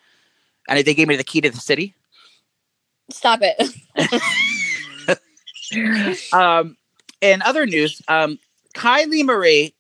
[0.70, 1.94] And they gave me the key to the city.
[3.10, 5.18] Stop it.
[6.32, 6.78] Um,
[7.22, 8.38] in other news, um,
[8.76, 9.74] Kylie Marie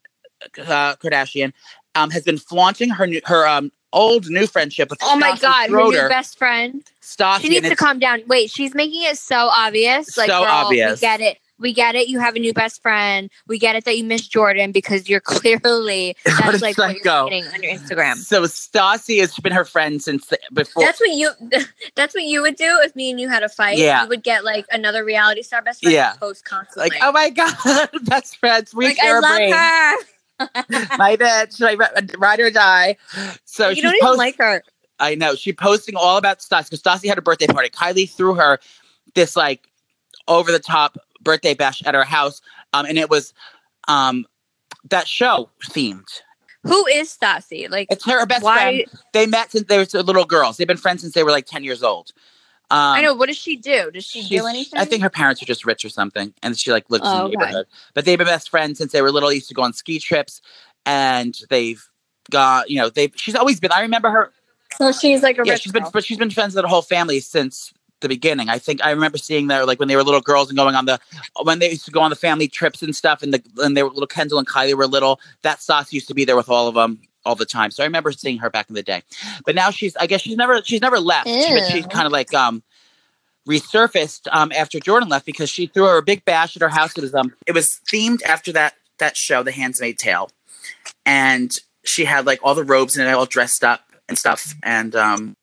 [0.58, 1.54] uh, Kardashian
[1.94, 5.42] um, has been flaunting her new, her um, old new friendship with Oh my Stassie
[5.42, 6.84] God, her new best friend.
[7.02, 8.24] Stassie, She needs to calm down.
[8.28, 10.18] Wait, she's making it so obvious.
[10.18, 11.00] Like, So girl, obvious.
[11.00, 11.38] we get it.
[11.60, 12.08] We get it.
[12.08, 13.30] You have a new best friend.
[13.48, 17.46] We get it that you miss Jordan because you're clearly that's like what you're getting
[17.48, 18.16] on your Instagram.
[18.18, 20.84] So Stassie has been her friend since the- before.
[20.84, 21.30] That's what you.
[21.96, 23.78] That's what you would do if me and you had a fight.
[23.78, 24.04] Yeah.
[24.04, 25.94] you would get like another reality star best friend.
[25.94, 26.13] Yeah.
[26.13, 26.89] post constantly.
[26.89, 29.54] like, oh my god, best friends, we Like, share a love brain.
[29.54, 29.96] her.
[30.98, 32.98] My bitch, my ri- ride or die.
[33.46, 34.63] So you don't even post- like her.
[35.00, 35.36] I know.
[35.36, 37.70] She posting all about Stassie because Stassie had a birthday party.
[37.70, 38.60] Kylie threw her
[39.16, 39.68] this like
[40.28, 42.42] over the top birthday bash at her house.
[42.74, 43.34] Um, and it was
[43.88, 44.26] um
[44.90, 46.08] that show themed.
[46.66, 47.70] Who is Stassie?
[47.70, 48.56] Like, It's her best why?
[48.56, 48.86] friend.
[49.12, 50.58] They met since they were little girls.
[50.58, 52.12] They've been friends since they were like 10 years old.
[52.72, 53.14] Um, I know.
[53.14, 53.92] What does she do?
[53.92, 54.80] Does she do anything?
[54.80, 57.18] I think her parents are just rich or something, and she like lives Oh, in
[57.18, 57.36] the okay.
[57.46, 57.68] neighborhood.
[57.94, 59.32] But they've been best friends since they were little.
[59.32, 60.42] Used to go on ski trips,
[60.86, 61.86] and they've
[62.32, 63.12] got you know they.
[63.16, 63.72] She's always been.
[63.74, 64.32] I remember her.
[64.78, 64.92] so.
[64.94, 67.20] She's like a Yeah, rich she's been, but she's been friends with the whole family
[67.20, 68.50] since the beginning.
[68.50, 70.86] I think I remember seeing there like when they were little girls and going on
[70.86, 71.00] the
[71.42, 73.82] when they used to go on the family trips and stuff, and the and they
[73.82, 75.20] were little Kendall and Kylie were little.
[75.42, 77.72] That sauce used to be there with all of them all the time.
[77.72, 79.02] So I remember seeing her back in the day.
[79.46, 82.34] But now she's I guess she's never she's never left, but she's kind of like
[82.34, 82.63] um
[83.48, 86.98] resurfaced um after Jordan left because she threw her a big bash at her house.
[86.98, 90.30] It was um it was themed after that that show, The Handmaid's Tale,
[91.06, 91.52] and
[91.84, 95.36] she had like all the robes and it all dressed up and stuff, and um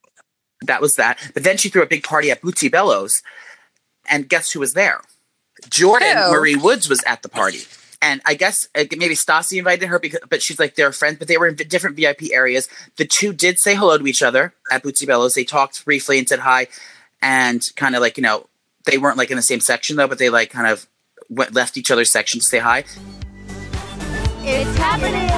[0.63, 1.19] that was that.
[1.35, 3.23] But then she threw a big party at Bootsy Bellows,
[4.09, 5.01] and guess who was there?
[5.69, 6.33] Jordan Who?
[6.33, 7.61] Marie Woods was at the party.
[8.03, 11.29] And I guess uh, maybe Stassie invited her because, but she's like they're friends, but
[11.29, 12.69] they were in different VIP areas.
[12.97, 15.35] The two did say hello to each other at Bootsy Bellows.
[15.35, 16.69] They talked briefly and said hi,
[17.21, 18.47] and kind of like you know
[18.87, 20.87] they weren't like in the same section though, but they like kind of
[21.29, 22.85] went, left each other's section to say hi.
[24.43, 25.31] It's happening.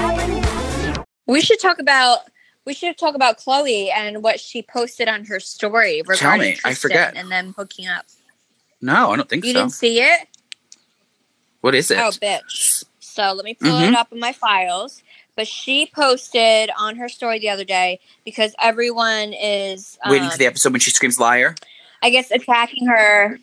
[1.27, 2.19] We should talk about
[2.65, 6.57] we should talk about Khloé and what she posted on her story regarding me.
[6.63, 7.13] I Tristan forget.
[7.15, 8.05] and then hooking up.
[8.81, 9.59] No, I don't think You so.
[9.61, 10.27] didn't see it?
[11.61, 11.97] What is it?
[11.99, 12.83] Oh, bitch.
[12.99, 13.89] So let me pull Mhm.
[13.89, 15.01] it up in my files.
[15.35, 20.37] But she posted on her story the other day because everyone is um, Waiting for
[20.37, 21.55] the episode when she screams liar.
[22.03, 23.39] I guess attacking her.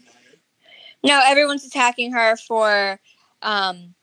[1.02, 3.00] No, everyone's attacking her for
[3.42, 3.94] um,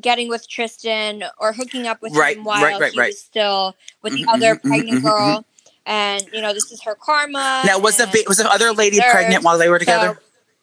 [0.00, 3.76] getting with Tristan or hooking up with Right, him while right, right, he was still
[4.02, 5.44] with the Mhm, other mhm, mhm, pregnant mhm, girl.
[5.86, 7.62] And you know, this is her karma.
[7.66, 10.18] Now, was the was the other lady pregnant while they were together?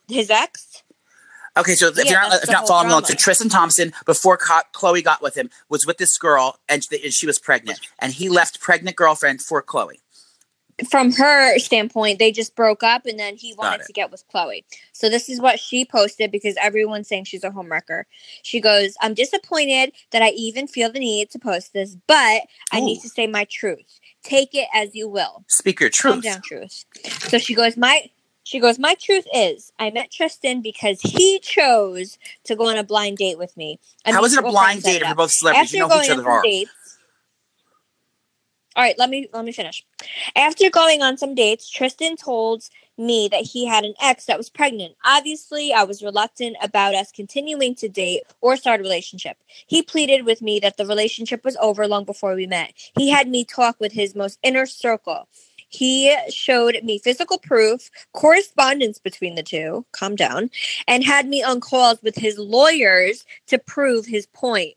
[0.09, 0.83] So, his ex.
[1.57, 3.13] Okay, so if Yeah, you're not, if not following along, so.
[3.13, 7.81] Tristan Thompson, before Khloé got with him, was with this girl, and she was pregnant,
[7.99, 9.99] and he left pregnant girlfriend for Khloé.
[10.89, 14.63] From her standpoint, they just broke up and then he wanted to get with Khloé.
[14.93, 18.03] So this is what she posted because everyone's saying she's a homewrecker.
[18.43, 22.79] She goes, I'm disappointed that I even feel the need to post this, but I
[22.79, 23.99] need to say my truth.
[24.23, 25.43] Take it as you will.
[25.47, 26.13] Speak your truth.
[26.13, 26.85] Calm down, truth.
[27.27, 28.09] So she goes, My
[28.43, 32.83] she goes, My truth is I met Tristan because he chose to go on a
[32.83, 33.79] blind date with me.
[34.05, 35.67] And How is it a blind date if you're both celebrities?
[35.69, 36.43] After You know going each on other some are.
[36.43, 36.71] dates.
[38.75, 39.86] All right, let me let me finish.
[40.36, 42.63] After going on some dates, Tristan told
[42.97, 44.95] me that he had an ex that was pregnant.
[45.03, 49.38] Obviously, I was reluctant about us continuing to date or start a relationship.
[49.67, 52.71] He pleaded with me that the relationship was over long before we met.
[52.97, 55.27] He had me talk with his most inner circle.
[55.67, 60.49] He showed me physical proof, correspondence between the two, calm down,
[60.88, 64.75] and had me on calls with his lawyers to prove his point.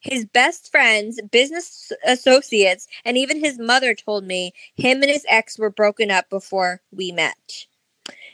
[0.00, 5.58] His best friends, business associates, and even his mother told me him and his ex
[5.58, 7.66] were broken up before we met.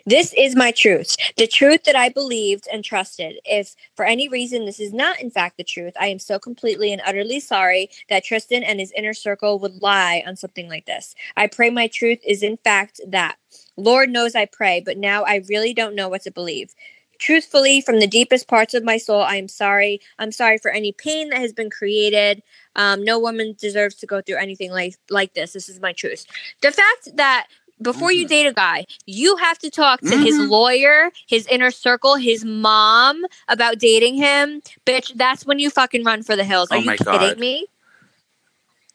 [0.08, 3.40] This is my truth, the truth that I believed and trusted.
[3.44, 6.92] If for any reason this is not in fact the truth, I am so completely
[6.92, 11.16] and utterly sorry that Tristan and his inner circle would lie on something like this.
[11.36, 13.36] I pray my truth is in fact that.
[13.76, 16.74] Lord knows I pray, but now I really don't know what to believe.
[17.18, 20.00] Truthfully, from the deepest parts of my soul, I am sorry.
[20.18, 22.42] I'm sorry for any pain that has been created.
[22.74, 25.52] Um, no woman deserves to go through anything like like this.
[25.52, 26.26] This is my truth.
[26.60, 27.46] The fact that
[27.82, 28.28] before you Mhm.
[28.28, 30.48] date a guy, you have to talk to his Mhm.
[30.48, 35.12] lawyer, his inner circle, his mom about dating him, bitch.
[35.14, 36.70] That's when you fucking run for the hills.
[36.70, 37.38] Are Oh you kidding God.
[37.38, 37.66] me?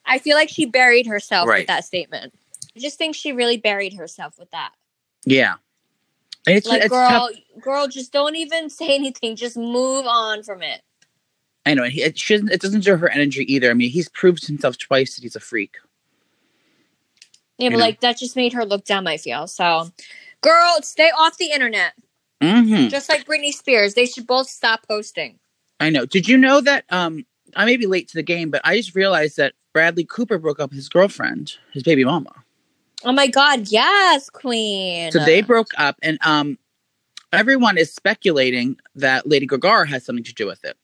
[0.05, 1.59] I feel like she buried herself Right.
[1.59, 2.33] with that statement.
[2.75, 4.71] I just think she really buried herself with that.
[5.25, 5.55] Yeah.
[6.47, 7.61] And it's, like, it's girl, tough.
[7.61, 9.35] girl, just don't even say anything.
[9.35, 10.81] Just move on from it.
[11.65, 11.83] I know.
[11.85, 12.51] it shouldn't.
[12.51, 13.69] It doesn't deserve her energy either.
[13.69, 15.75] I mean, he's proved himself twice that he's a freak.
[17.57, 17.85] Yeah, You but know?
[17.85, 19.05] like that just made her look dumb.
[19.05, 19.89] I feel so.
[20.41, 21.93] Girl, stay off the internet.
[22.41, 25.37] hmm Just like Britney Spears, they should both stop posting.
[25.79, 26.05] I know.
[26.07, 26.85] Did you know that?
[26.89, 27.25] Um,
[27.55, 30.59] I may be late to the game, but I just realized that Bradley Cooper broke
[30.59, 32.33] up with his girlfriend, his baby mama.
[33.03, 35.11] Oh my god, yes, Queen.
[35.11, 36.57] So they broke up, and um,
[37.33, 40.77] everyone is speculating that Lady Gaga has something to do with it.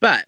[0.00, 0.26] But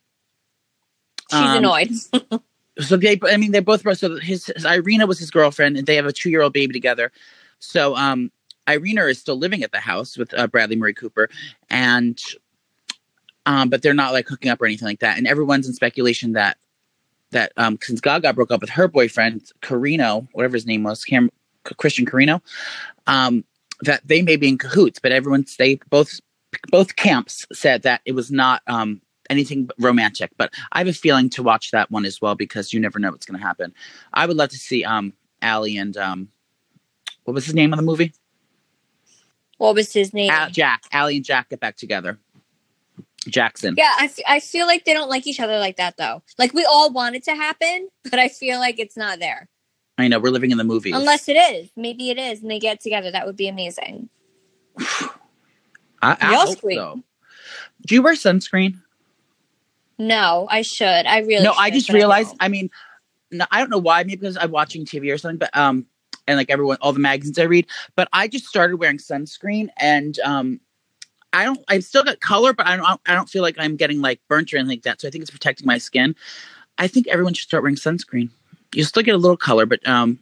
[1.30, 1.92] She's um, annoyed.
[2.80, 3.96] so they, I mean, they both broke.
[3.96, 7.12] So his, his Irina was his girlfriend, and they have a two-year-old baby together.
[7.60, 8.32] So um,
[8.68, 11.30] Irina is still living at the house with uh, Bradley Murray Cooper,
[11.68, 12.20] and
[13.46, 15.18] um, but they're not like hooking up or anything like that.
[15.18, 16.58] And everyone's in speculation that
[17.30, 21.30] that um, since Gaga broke up with her boyfriend Carino, whatever his name was, Cam-
[21.76, 22.42] Christian Carino,
[23.06, 23.44] um,
[23.82, 24.98] that they may be in cahoots.
[24.98, 26.20] But everyone's they both
[26.70, 30.30] both camps said that it was not um, anything but romantic.
[30.36, 33.10] But I have a feeling to watch that one as well because you never know
[33.10, 33.74] what's going to happen.
[34.12, 35.12] I would love to see um,
[35.42, 36.28] Allie and um,
[37.24, 38.12] what was his name of the movie?
[39.60, 40.30] what was his name?
[40.30, 40.84] Al- Jack.
[40.92, 42.18] Ali and Jack get back together.
[43.28, 43.74] Jackson.
[43.76, 46.22] yeah, I, f- I feel like they don't like each other like that though.
[46.38, 49.48] Like we all want it to happen, but I feel like it's not there.
[49.98, 50.94] I know we're living in the movies.
[50.94, 51.68] Unless it is.
[51.76, 53.10] Maybe it is and they get together.
[53.10, 54.08] That would be amazing.
[54.78, 55.10] I,
[56.02, 57.02] I hope so.
[57.86, 58.80] Do you wear sunscreen?
[59.98, 60.86] No, I should.
[60.86, 62.34] I really no, I just but I realized.
[62.40, 62.70] I, mean,
[63.30, 64.02] no, I don't know why.
[64.02, 65.36] Maybe because I'm watching TV or something.
[65.36, 65.84] But um,
[66.26, 67.66] and like everyone, all the magazines I read.
[67.96, 70.60] But I just started wearing sunscreen, and um,
[71.32, 71.60] I don't.
[71.68, 73.00] I've still got color, but I don't.
[73.06, 75.00] I don't feel like I'm getting like burnt or anything like that.
[75.00, 76.16] So I think it's protecting my skin.
[76.78, 78.30] I think everyone should start wearing sunscreen.
[78.74, 80.18] You still get a little color, but um,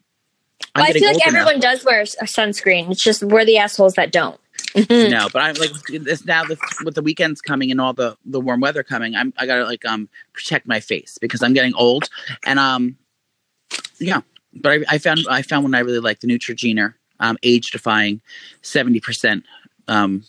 [0.75, 1.41] Well, I feel like older now.
[1.41, 2.91] everyone does wear sunscreen.
[2.91, 4.39] It's just we're the assholes that don't.
[4.75, 8.41] No, but I'm like this now with, with the weekends coming and all the the
[8.41, 9.15] warm weather coming.
[9.15, 12.09] I'm I gotta like um protect my face because I'm getting old
[12.45, 12.97] and um
[13.99, 14.21] yeah.
[14.55, 18.21] But I, I found I found one I really like the Neutrogena um age defying
[18.63, 19.45] seventy percent
[19.87, 20.25] um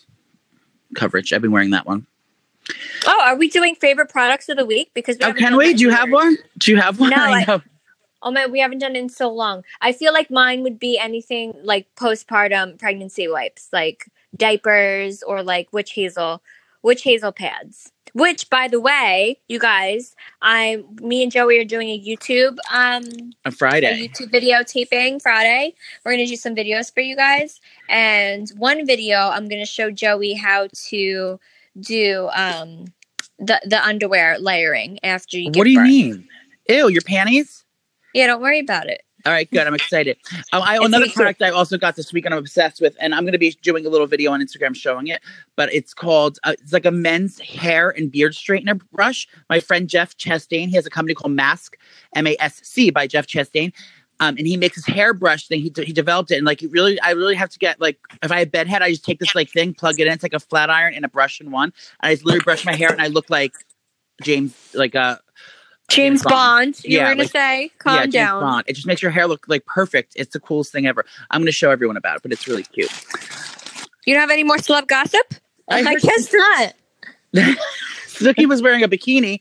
[0.95, 1.33] coverage.
[1.33, 2.05] I've been wearing that one.
[3.07, 4.91] Oh, are we doing favorite products of the week?
[4.93, 5.73] Because we Oh, can we?
[5.73, 6.37] Do you have one?
[6.57, 7.09] Do you have one?
[7.09, 7.61] No, I I-
[8.21, 9.63] Oh man, we haven't done it in so long.
[9.79, 15.71] I feel like mine would be anything like postpartum pregnancy wipes, like diapers or like
[15.71, 16.43] witch hazel,
[16.83, 17.91] witch hazel pads.
[18.13, 23.03] Which, by the way, you guys, I, me and Joey are doing a YouTube, um,
[23.05, 24.07] On a Friday.
[24.07, 25.75] YouTube video taping Friday.
[26.03, 30.33] We're gonna do some videos for you guys, and one video I'm gonna show Joey
[30.33, 31.39] how to
[31.79, 32.85] do um
[33.37, 35.51] the the underwear layering after you.
[35.53, 35.87] What do you birth.
[35.87, 36.27] mean?
[36.67, 37.63] Ew, your panties?
[38.15, 39.03] Yeah, don't worry about it.
[39.25, 39.67] All right, good.
[39.67, 40.17] I'm excited.
[40.53, 43.23] Um, I, another product I also got this week and I'm obsessed with, and I'm
[43.23, 45.21] going to be doing a little video on Instagram showing it.
[45.57, 49.27] But it's called uh, it's like a men's hair and beard straightener brush.
[49.49, 51.75] My friend Jeff Chastain, he has a company called Mask
[52.15, 53.73] M A S C by Jeff Chastain.
[54.21, 55.61] Um, and he makes his hairbrush thing.
[55.61, 58.31] He, he developed it, and like, you really, I really have to get like, if
[58.33, 60.13] I have bedhead, I just take this like thing, plug it in.
[60.13, 61.71] It's like a flat iron and a brush in one.
[62.01, 63.53] And I just literally brush my hair, and I look like
[64.21, 65.19] James, like uh,
[65.89, 66.73] James Bond.
[66.75, 66.83] Bond.
[66.83, 68.41] You Yeah, were gonna like- say, calm yeah, James down.
[68.41, 68.63] Bond.
[68.67, 70.13] It just makes your hair look like perfect.
[70.15, 71.05] It's the coolest thing ever.
[71.31, 72.91] I'm going to show everyone about it, but it's really cute.
[74.05, 75.33] You don't have any more celeb gossip?
[75.69, 76.73] I I, heard- guess not.
[78.07, 79.39] Snooki was wearing a bikini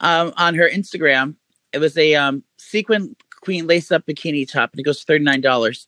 [0.00, 1.36] um, on her Instagram.
[1.72, 5.40] It was a um, sequin queen lace up bikini top, and it goes thirty nine
[5.40, 5.86] dollars.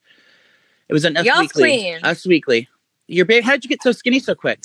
[0.88, 1.62] It was an Us Y'all Weekly.
[1.62, 1.98] queen.
[2.02, 2.68] Us Weekly.
[3.08, 4.64] Your babe, how did you get so skinny so quick?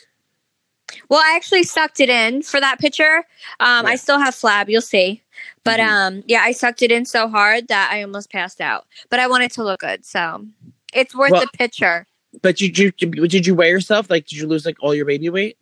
[1.10, 3.18] Well, I actually sucked it in for that picture.
[3.60, 3.92] Um, Yeah.
[3.92, 5.22] I still have flab, you'll see.
[5.64, 5.88] But Mhm.
[5.88, 8.86] um, yeah, I sucked it in so hard that I almost passed out.
[9.10, 10.46] But I wanted to look good, so
[10.94, 12.08] it's worth Well- the picture.
[12.42, 14.10] But did you did you weigh yourself?
[14.10, 15.58] Like, did you lose like all your baby weight?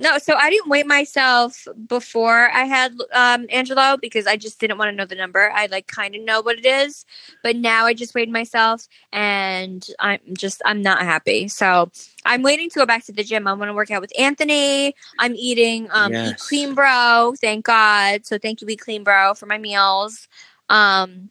[0.00, 4.78] No, so I didn't weigh myself before I had um, Angelo because I just didn't
[4.78, 5.50] want to know the number.
[5.50, 7.04] I like kind of know what it is,
[7.42, 11.48] but now I just weighed myself and I'm just I'm not happy.
[11.48, 11.90] So
[12.24, 13.46] I'm waiting to go back to the gym.
[13.46, 14.94] I want to work out with Anthony.
[15.18, 17.34] I'm eating um, Eat Clean Bro.
[17.38, 18.24] Thank God.
[18.24, 20.28] So thank you, Eat Clean Bro, for my meals.
[20.70, 21.28] Um,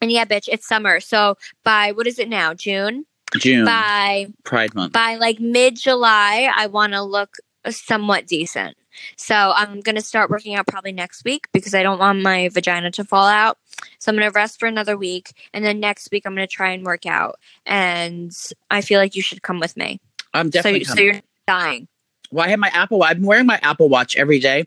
[0.00, 1.00] and yeah, bitch, it's summer.
[1.00, 2.54] So by what is it now?
[2.54, 3.04] June.
[3.36, 4.94] June By Pride Month.
[4.94, 7.36] by like mid July, I want to look
[7.70, 8.76] somewhat decent.
[9.16, 12.90] So I'm gonna start working out probably next week because I don't want my vagina
[12.92, 13.58] to fall out.
[13.98, 16.84] So I'm gonna rest for another week, and then next week I'm gonna try and
[16.84, 17.38] work out.
[17.64, 18.32] And
[18.70, 20.00] I feel like you should come with me.
[20.32, 21.04] I'm definitely so coming.
[21.04, 21.88] you're dying.
[22.30, 23.02] Well, I have my Apple.
[23.02, 24.66] I've been wearing my Apple Watch every day,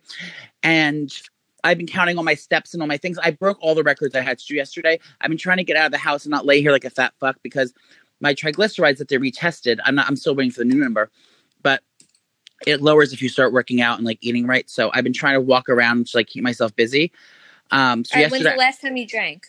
[0.64, 1.12] and
[1.64, 3.18] I've been counting all my steps and all my things.
[3.18, 5.00] I broke all the records I had to do yesterday.
[5.22, 6.90] I've been trying to get out of the house and not lay here like a
[6.90, 7.74] fat fuck because
[8.22, 9.80] my triglycerides that they retested.
[9.84, 10.08] I'm not.
[10.08, 11.10] I'm still waiting for the new number,
[12.66, 14.70] it lowers if you start working out and like eating right.
[14.70, 17.12] So I've been trying to walk around to like keep myself busy.
[17.72, 19.48] Um, so right, when's the last time you drank?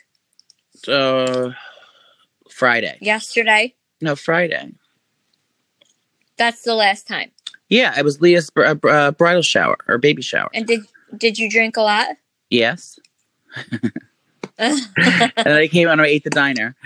[0.89, 1.53] uh,
[2.51, 2.99] Friday.
[3.01, 3.75] Yesterday.
[4.01, 4.73] No, Friday.
[6.37, 7.31] That's the last time.
[7.69, 10.51] Yeah, it was Leah's br- uh, uh, bridal shower or baby shower.
[10.55, 10.81] And did
[11.17, 12.09] did you drink a lot?
[12.49, 12.99] Yes.
[14.59, 16.77] and then I came and I ate the diner.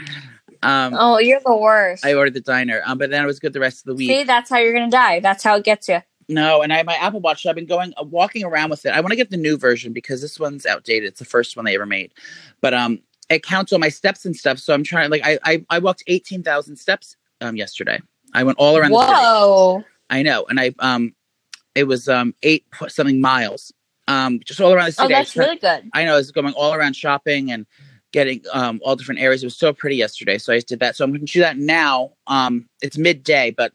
[0.62, 2.05] Um, oh, you're the worst.
[2.05, 4.09] I ordered the diner, um, but then it was good the rest of the week.
[4.09, 5.20] See, that's how you're gonna die.
[5.20, 6.01] That's how it gets you.
[6.29, 7.43] No, and I have my Apple Watch.
[7.43, 8.91] So I've been going uh, walking around with it.
[8.91, 11.09] I want to get the new version because this one's outdated.
[11.09, 12.12] It's the first one they ever made,
[12.61, 14.59] but um, it counts all my steps and stuff.
[14.59, 15.11] So I'm trying.
[15.11, 18.01] Like I I, I walked eighteen thousand steps um yesterday.
[18.33, 18.93] I went all around.
[18.93, 19.12] The city.
[19.12, 19.85] Whoa.
[20.11, 21.14] I know, and I um,
[21.75, 23.72] it was um eight something miles
[24.09, 25.14] um just all around the Oh, city.
[25.14, 25.91] I that's really good.
[25.93, 27.66] I know I was going all around shopping and
[28.12, 29.43] getting um all different areas.
[29.43, 30.97] It was so pretty yesterday, so I just did that.
[30.97, 32.12] So I'm going to do that now.
[32.27, 33.72] Um, it's midday, but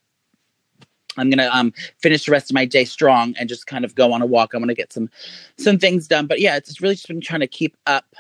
[1.20, 4.12] I'm gonna um finish the rest of my day strong and just kind of go
[4.14, 4.54] on a walk.
[4.54, 5.10] I'm gonna get some
[5.58, 6.26] some things done.
[6.28, 8.16] But yeah, it's really just been trying to keep up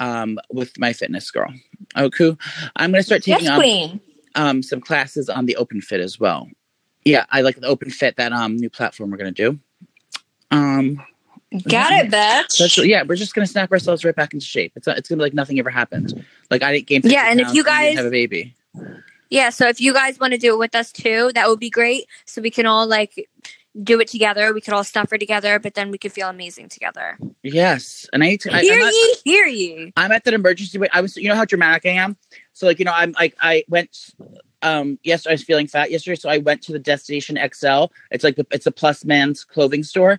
[0.00, 1.52] um with my fitness girl.
[1.94, 2.38] Oh, cool.
[2.76, 3.56] I'm gonna start taking Yes,
[4.34, 6.48] um, some classes on the Openfit as well.
[7.04, 9.58] Yeah, I like the Openfit that um new platform we're gonna do.
[10.50, 11.02] Um,
[11.68, 12.58] Got it, bitch.
[12.58, 14.72] that's- yeah, we're just gonna snap ourselves right back into shape.
[14.76, 16.24] It's it's gonna be like nothing ever happened.
[16.50, 17.00] Like I didn't gain.
[17.04, 18.54] Yeah, and if you guys- have a baby,
[19.30, 21.70] Yeah, so if you guys want to do it with us too, that would be
[21.70, 22.06] great.
[22.24, 23.28] So we can all like
[23.82, 24.52] do it together.
[24.54, 27.18] We could all suffer together, but then we could feel amazing together.
[27.42, 28.54] yes, and I need to.
[28.54, 29.92] I, hear I'm, ye, hear ye.
[29.96, 30.78] I'm at that emergency.
[30.78, 32.16] wait, I was, you know how dramatic I am.
[32.52, 34.14] So like you know, I'm like I went.
[34.62, 37.84] Um, yes, I was feeling fat yesterday, so I went to the Destination XL.
[38.10, 40.18] It's like the it's a plus man's clothing store.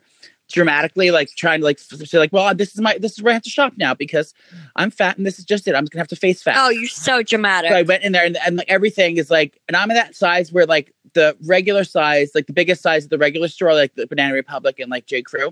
[0.49, 3.33] Dramatically, like trying to like say like, well, this is my this is where I
[3.33, 4.33] have to shop now because
[4.77, 5.75] I'm fat and this is just it.
[5.75, 6.55] I'm gonna have to face fat.
[6.57, 7.69] Oh, you're so dramatic.
[7.69, 10.15] So I went in there and, and like everything is like, and I'm in that
[10.15, 13.95] size where like the regular size, like the biggest size of the regular store, like
[13.95, 15.21] the Banana Republic and like J.
[15.21, 15.49] Crew,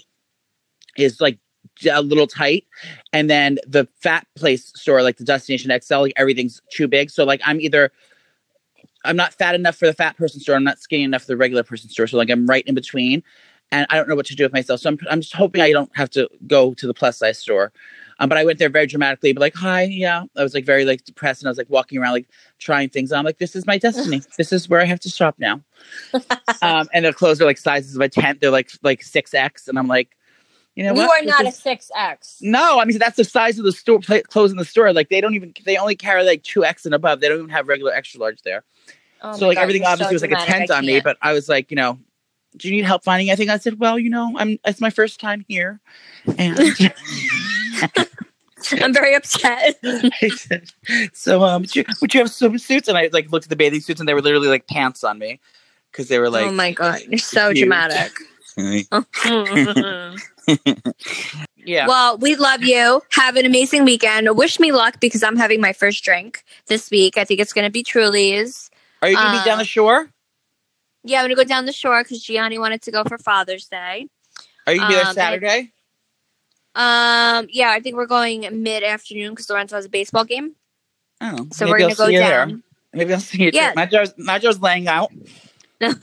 [0.98, 1.40] is like
[1.92, 2.66] a little tight,
[3.12, 7.10] and then the fat place store, like the Destination XL, like everything's too big.
[7.10, 7.92] So like I'm either
[9.06, 11.38] I'm not fat enough for the fat person store, I'm not skinny enough for the
[11.38, 12.08] regular person store.
[12.08, 13.24] So like I'm right in between,
[13.76, 14.80] and I don't know what to do with myself.
[14.80, 17.74] So I'm I'm just hoping I don't have to go to the plus size store.
[18.20, 20.24] Um, but I went there very dramatically, but like, hi, yeah.
[20.38, 23.12] I was like very like depressed, and I was like walking around like trying things.
[23.12, 23.20] on.
[23.20, 24.22] I'm like, this is my destiny.
[24.38, 25.62] this is where I have to shop now.
[26.62, 28.40] um, and the clothes are like sizes of a tent.
[28.40, 30.16] They're like like six X, and I'm like,
[30.76, 31.22] you know, you what?
[31.22, 32.38] are not a six X.
[32.42, 34.94] no, I mean that's the size of the store pla- clothes in the store.
[34.94, 37.20] Like they don't even they only carry like two X and above.
[37.20, 38.64] They don't even have regular extra large there.
[39.22, 41.02] Oh so like everything obviously was like a tent on me.
[41.02, 42.00] But I was like, you know,
[42.58, 43.50] do you need help finding anything?
[43.50, 45.80] I said, well, you know, I'm it's my first time here,
[46.38, 46.60] and
[48.72, 49.78] I'm very upset.
[49.84, 50.72] I said,
[51.14, 52.88] so um, would you, would you have swimsuits?
[52.88, 55.20] And I like looked at the bathing suits, and they were literally like pants on
[55.20, 55.40] me
[55.92, 57.60] because they were like, oh my god, you're so huge.
[57.60, 58.12] dramatic.
[61.58, 61.88] yeah.
[61.88, 63.02] Well, we love you.
[63.12, 64.30] Have an amazing weekend.
[64.38, 67.18] Wish me luck because I'm having my first drink this week.
[67.18, 68.70] I think it's going to be Truly's.
[69.02, 70.10] Are you gonna uh, be down the shore?
[71.06, 74.08] Yeah, I'm to go down the shore because Gianni wanted to go for Father's Day.
[74.68, 75.72] Are you gonna be there um, Saturday?
[76.76, 80.56] Um, yeah, I think we're going mid afternoon because Lorenzo has a baseball game.
[81.22, 82.52] Oh, So we're I'll going to go you there.
[82.94, 83.52] Maybe I'll see you.
[83.54, 83.74] Yeah.
[83.76, 83.86] Yeah.
[83.86, 85.12] Majo's, Majo's laying out.
[85.82, 86.00] well,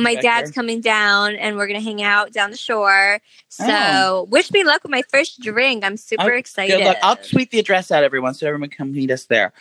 [0.00, 0.52] my Back dad's there.
[0.52, 3.20] coming down and we're to hang out down the shore.
[3.48, 4.26] So, Oh.
[4.30, 5.84] wish me luck with my first drink.
[5.84, 6.96] I'm super Oh, excited.
[7.02, 9.52] I'll tweet the address out, everyone, so everyone can meet us there.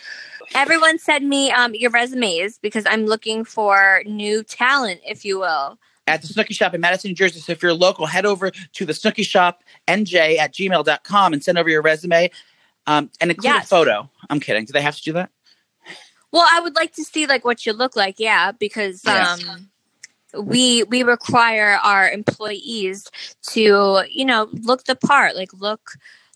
[0.54, 5.78] Everyone send me um, your resumes because I'm looking for new talent, if you will.
[6.08, 7.40] At the Snooki Shop in Madison, New Jersey.
[7.40, 11.58] So if you're local, head over to the Snooki Shop NJ at gmail.com and send
[11.58, 12.30] over your resume
[12.86, 13.66] um, and include Yes.
[13.66, 14.10] a photo.
[14.30, 14.66] I'm kidding.
[14.66, 15.32] Do they have to do that?
[16.32, 19.44] Well, I would like to see like what you look like, yeah, because Yes.
[19.48, 19.70] um,
[20.44, 23.10] we we require our employees
[23.52, 25.94] to you know look the part, like look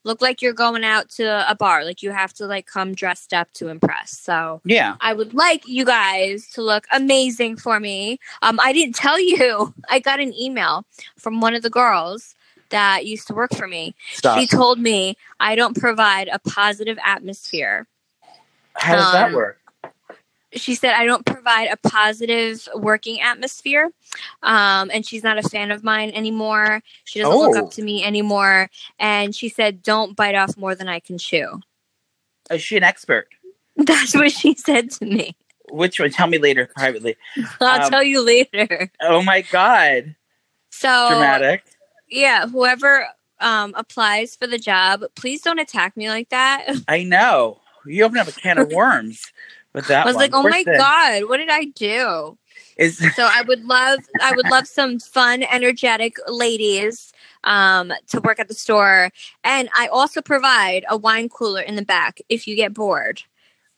[0.10, 3.32] look like you're going out to a bar, like you have to like come dressed
[3.32, 4.10] up to impress.
[4.18, 4.96] So Yeah.
[5.00, 8.18] I would like you guys to look amazing for me.
[8.42, 9.74] Um, I didn't tell you.
[9.88, 10.86] I got an email
[11.16, 12.34] from one of the girls
[12.70, 13.94] that used to work for me.
[14.14, 14.40] Stop.
[14.40, 17.88] She told me I don't provide a positive atmosphere.
[18.74, 19.59] How does that um, work?
[20.54, 23.92] She said I don't provide a positive working atmosphere,
[24.42, 26.82] um, and she's not a fan of mine anymore.
[27.04, 27.66] She doesn't look Oh.
[27.66, 31.62] up to me anymore, and she said, "Don't bite off more than I can chew."
[32.50, 33.28] Is she an expert?
[33.78, 35.36] That's what she said to me.
[35.70, 36.10] Which one?
[36.10, 37.16] Tell me later privately.
[37.62, 38.92] I'll Um, tell you later.
[39.02, 40.16] Oh my God.
[40.72, 41.64] So Dramatic.
[42.10, 43.08] yeah, whoever
[43.40, 46.72] um, applies for the job, please don't attack me like that.
[46.88, 47.62] I know.
[47.86, 49.32] You open up a can of worms
[49.80, 50.24] with that I was one.
[50.24, 52.38] like, oh my god, what did I do?
[52.78, 57.12] Is So I would love, I would love some fun, energetic ladies
[57.44, 59.12] um, to work at the store,
[59.44, 63.22] and I also provide a wine cooler in the back if you get bored.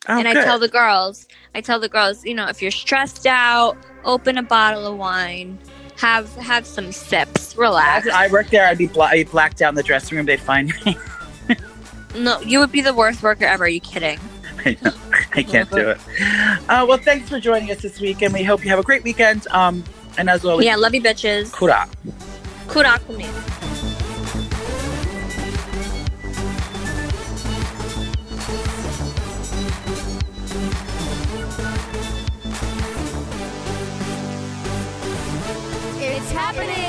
[0.08, 0.44] oh, and I good.
[0.44, 4.42] tell the girls, I tell the girls, you know, if you're stressed out, open a
[4.42, 5.58] bottle of wine,
[5.98, 8.08] have have some sips, relax.
[8.08, 10.26] I worked there, I'd be bla- I'd blacked out in the dressing room.
[10.26, 10.96] They'd find me.
[12.14, 13.64] No, you would be the worst worker ever.
[13.64, 14.18] Are you kidding?
[14.66, 14.92] I know.
[15.34, 15.98] I can't do it.
[16.68, 19.02] Uh, well, thanks for joining us this week, and we hope you have a great
[19.04, 19.46] weekend.
[19.48, 19.82] Um,
[20.18, 21.52] and as always, Yeah, love you, bitches.
[21.52, 21.88] kura.
[22.68, 23.28] Kudak for.
[36.04, 36.81] It's happening.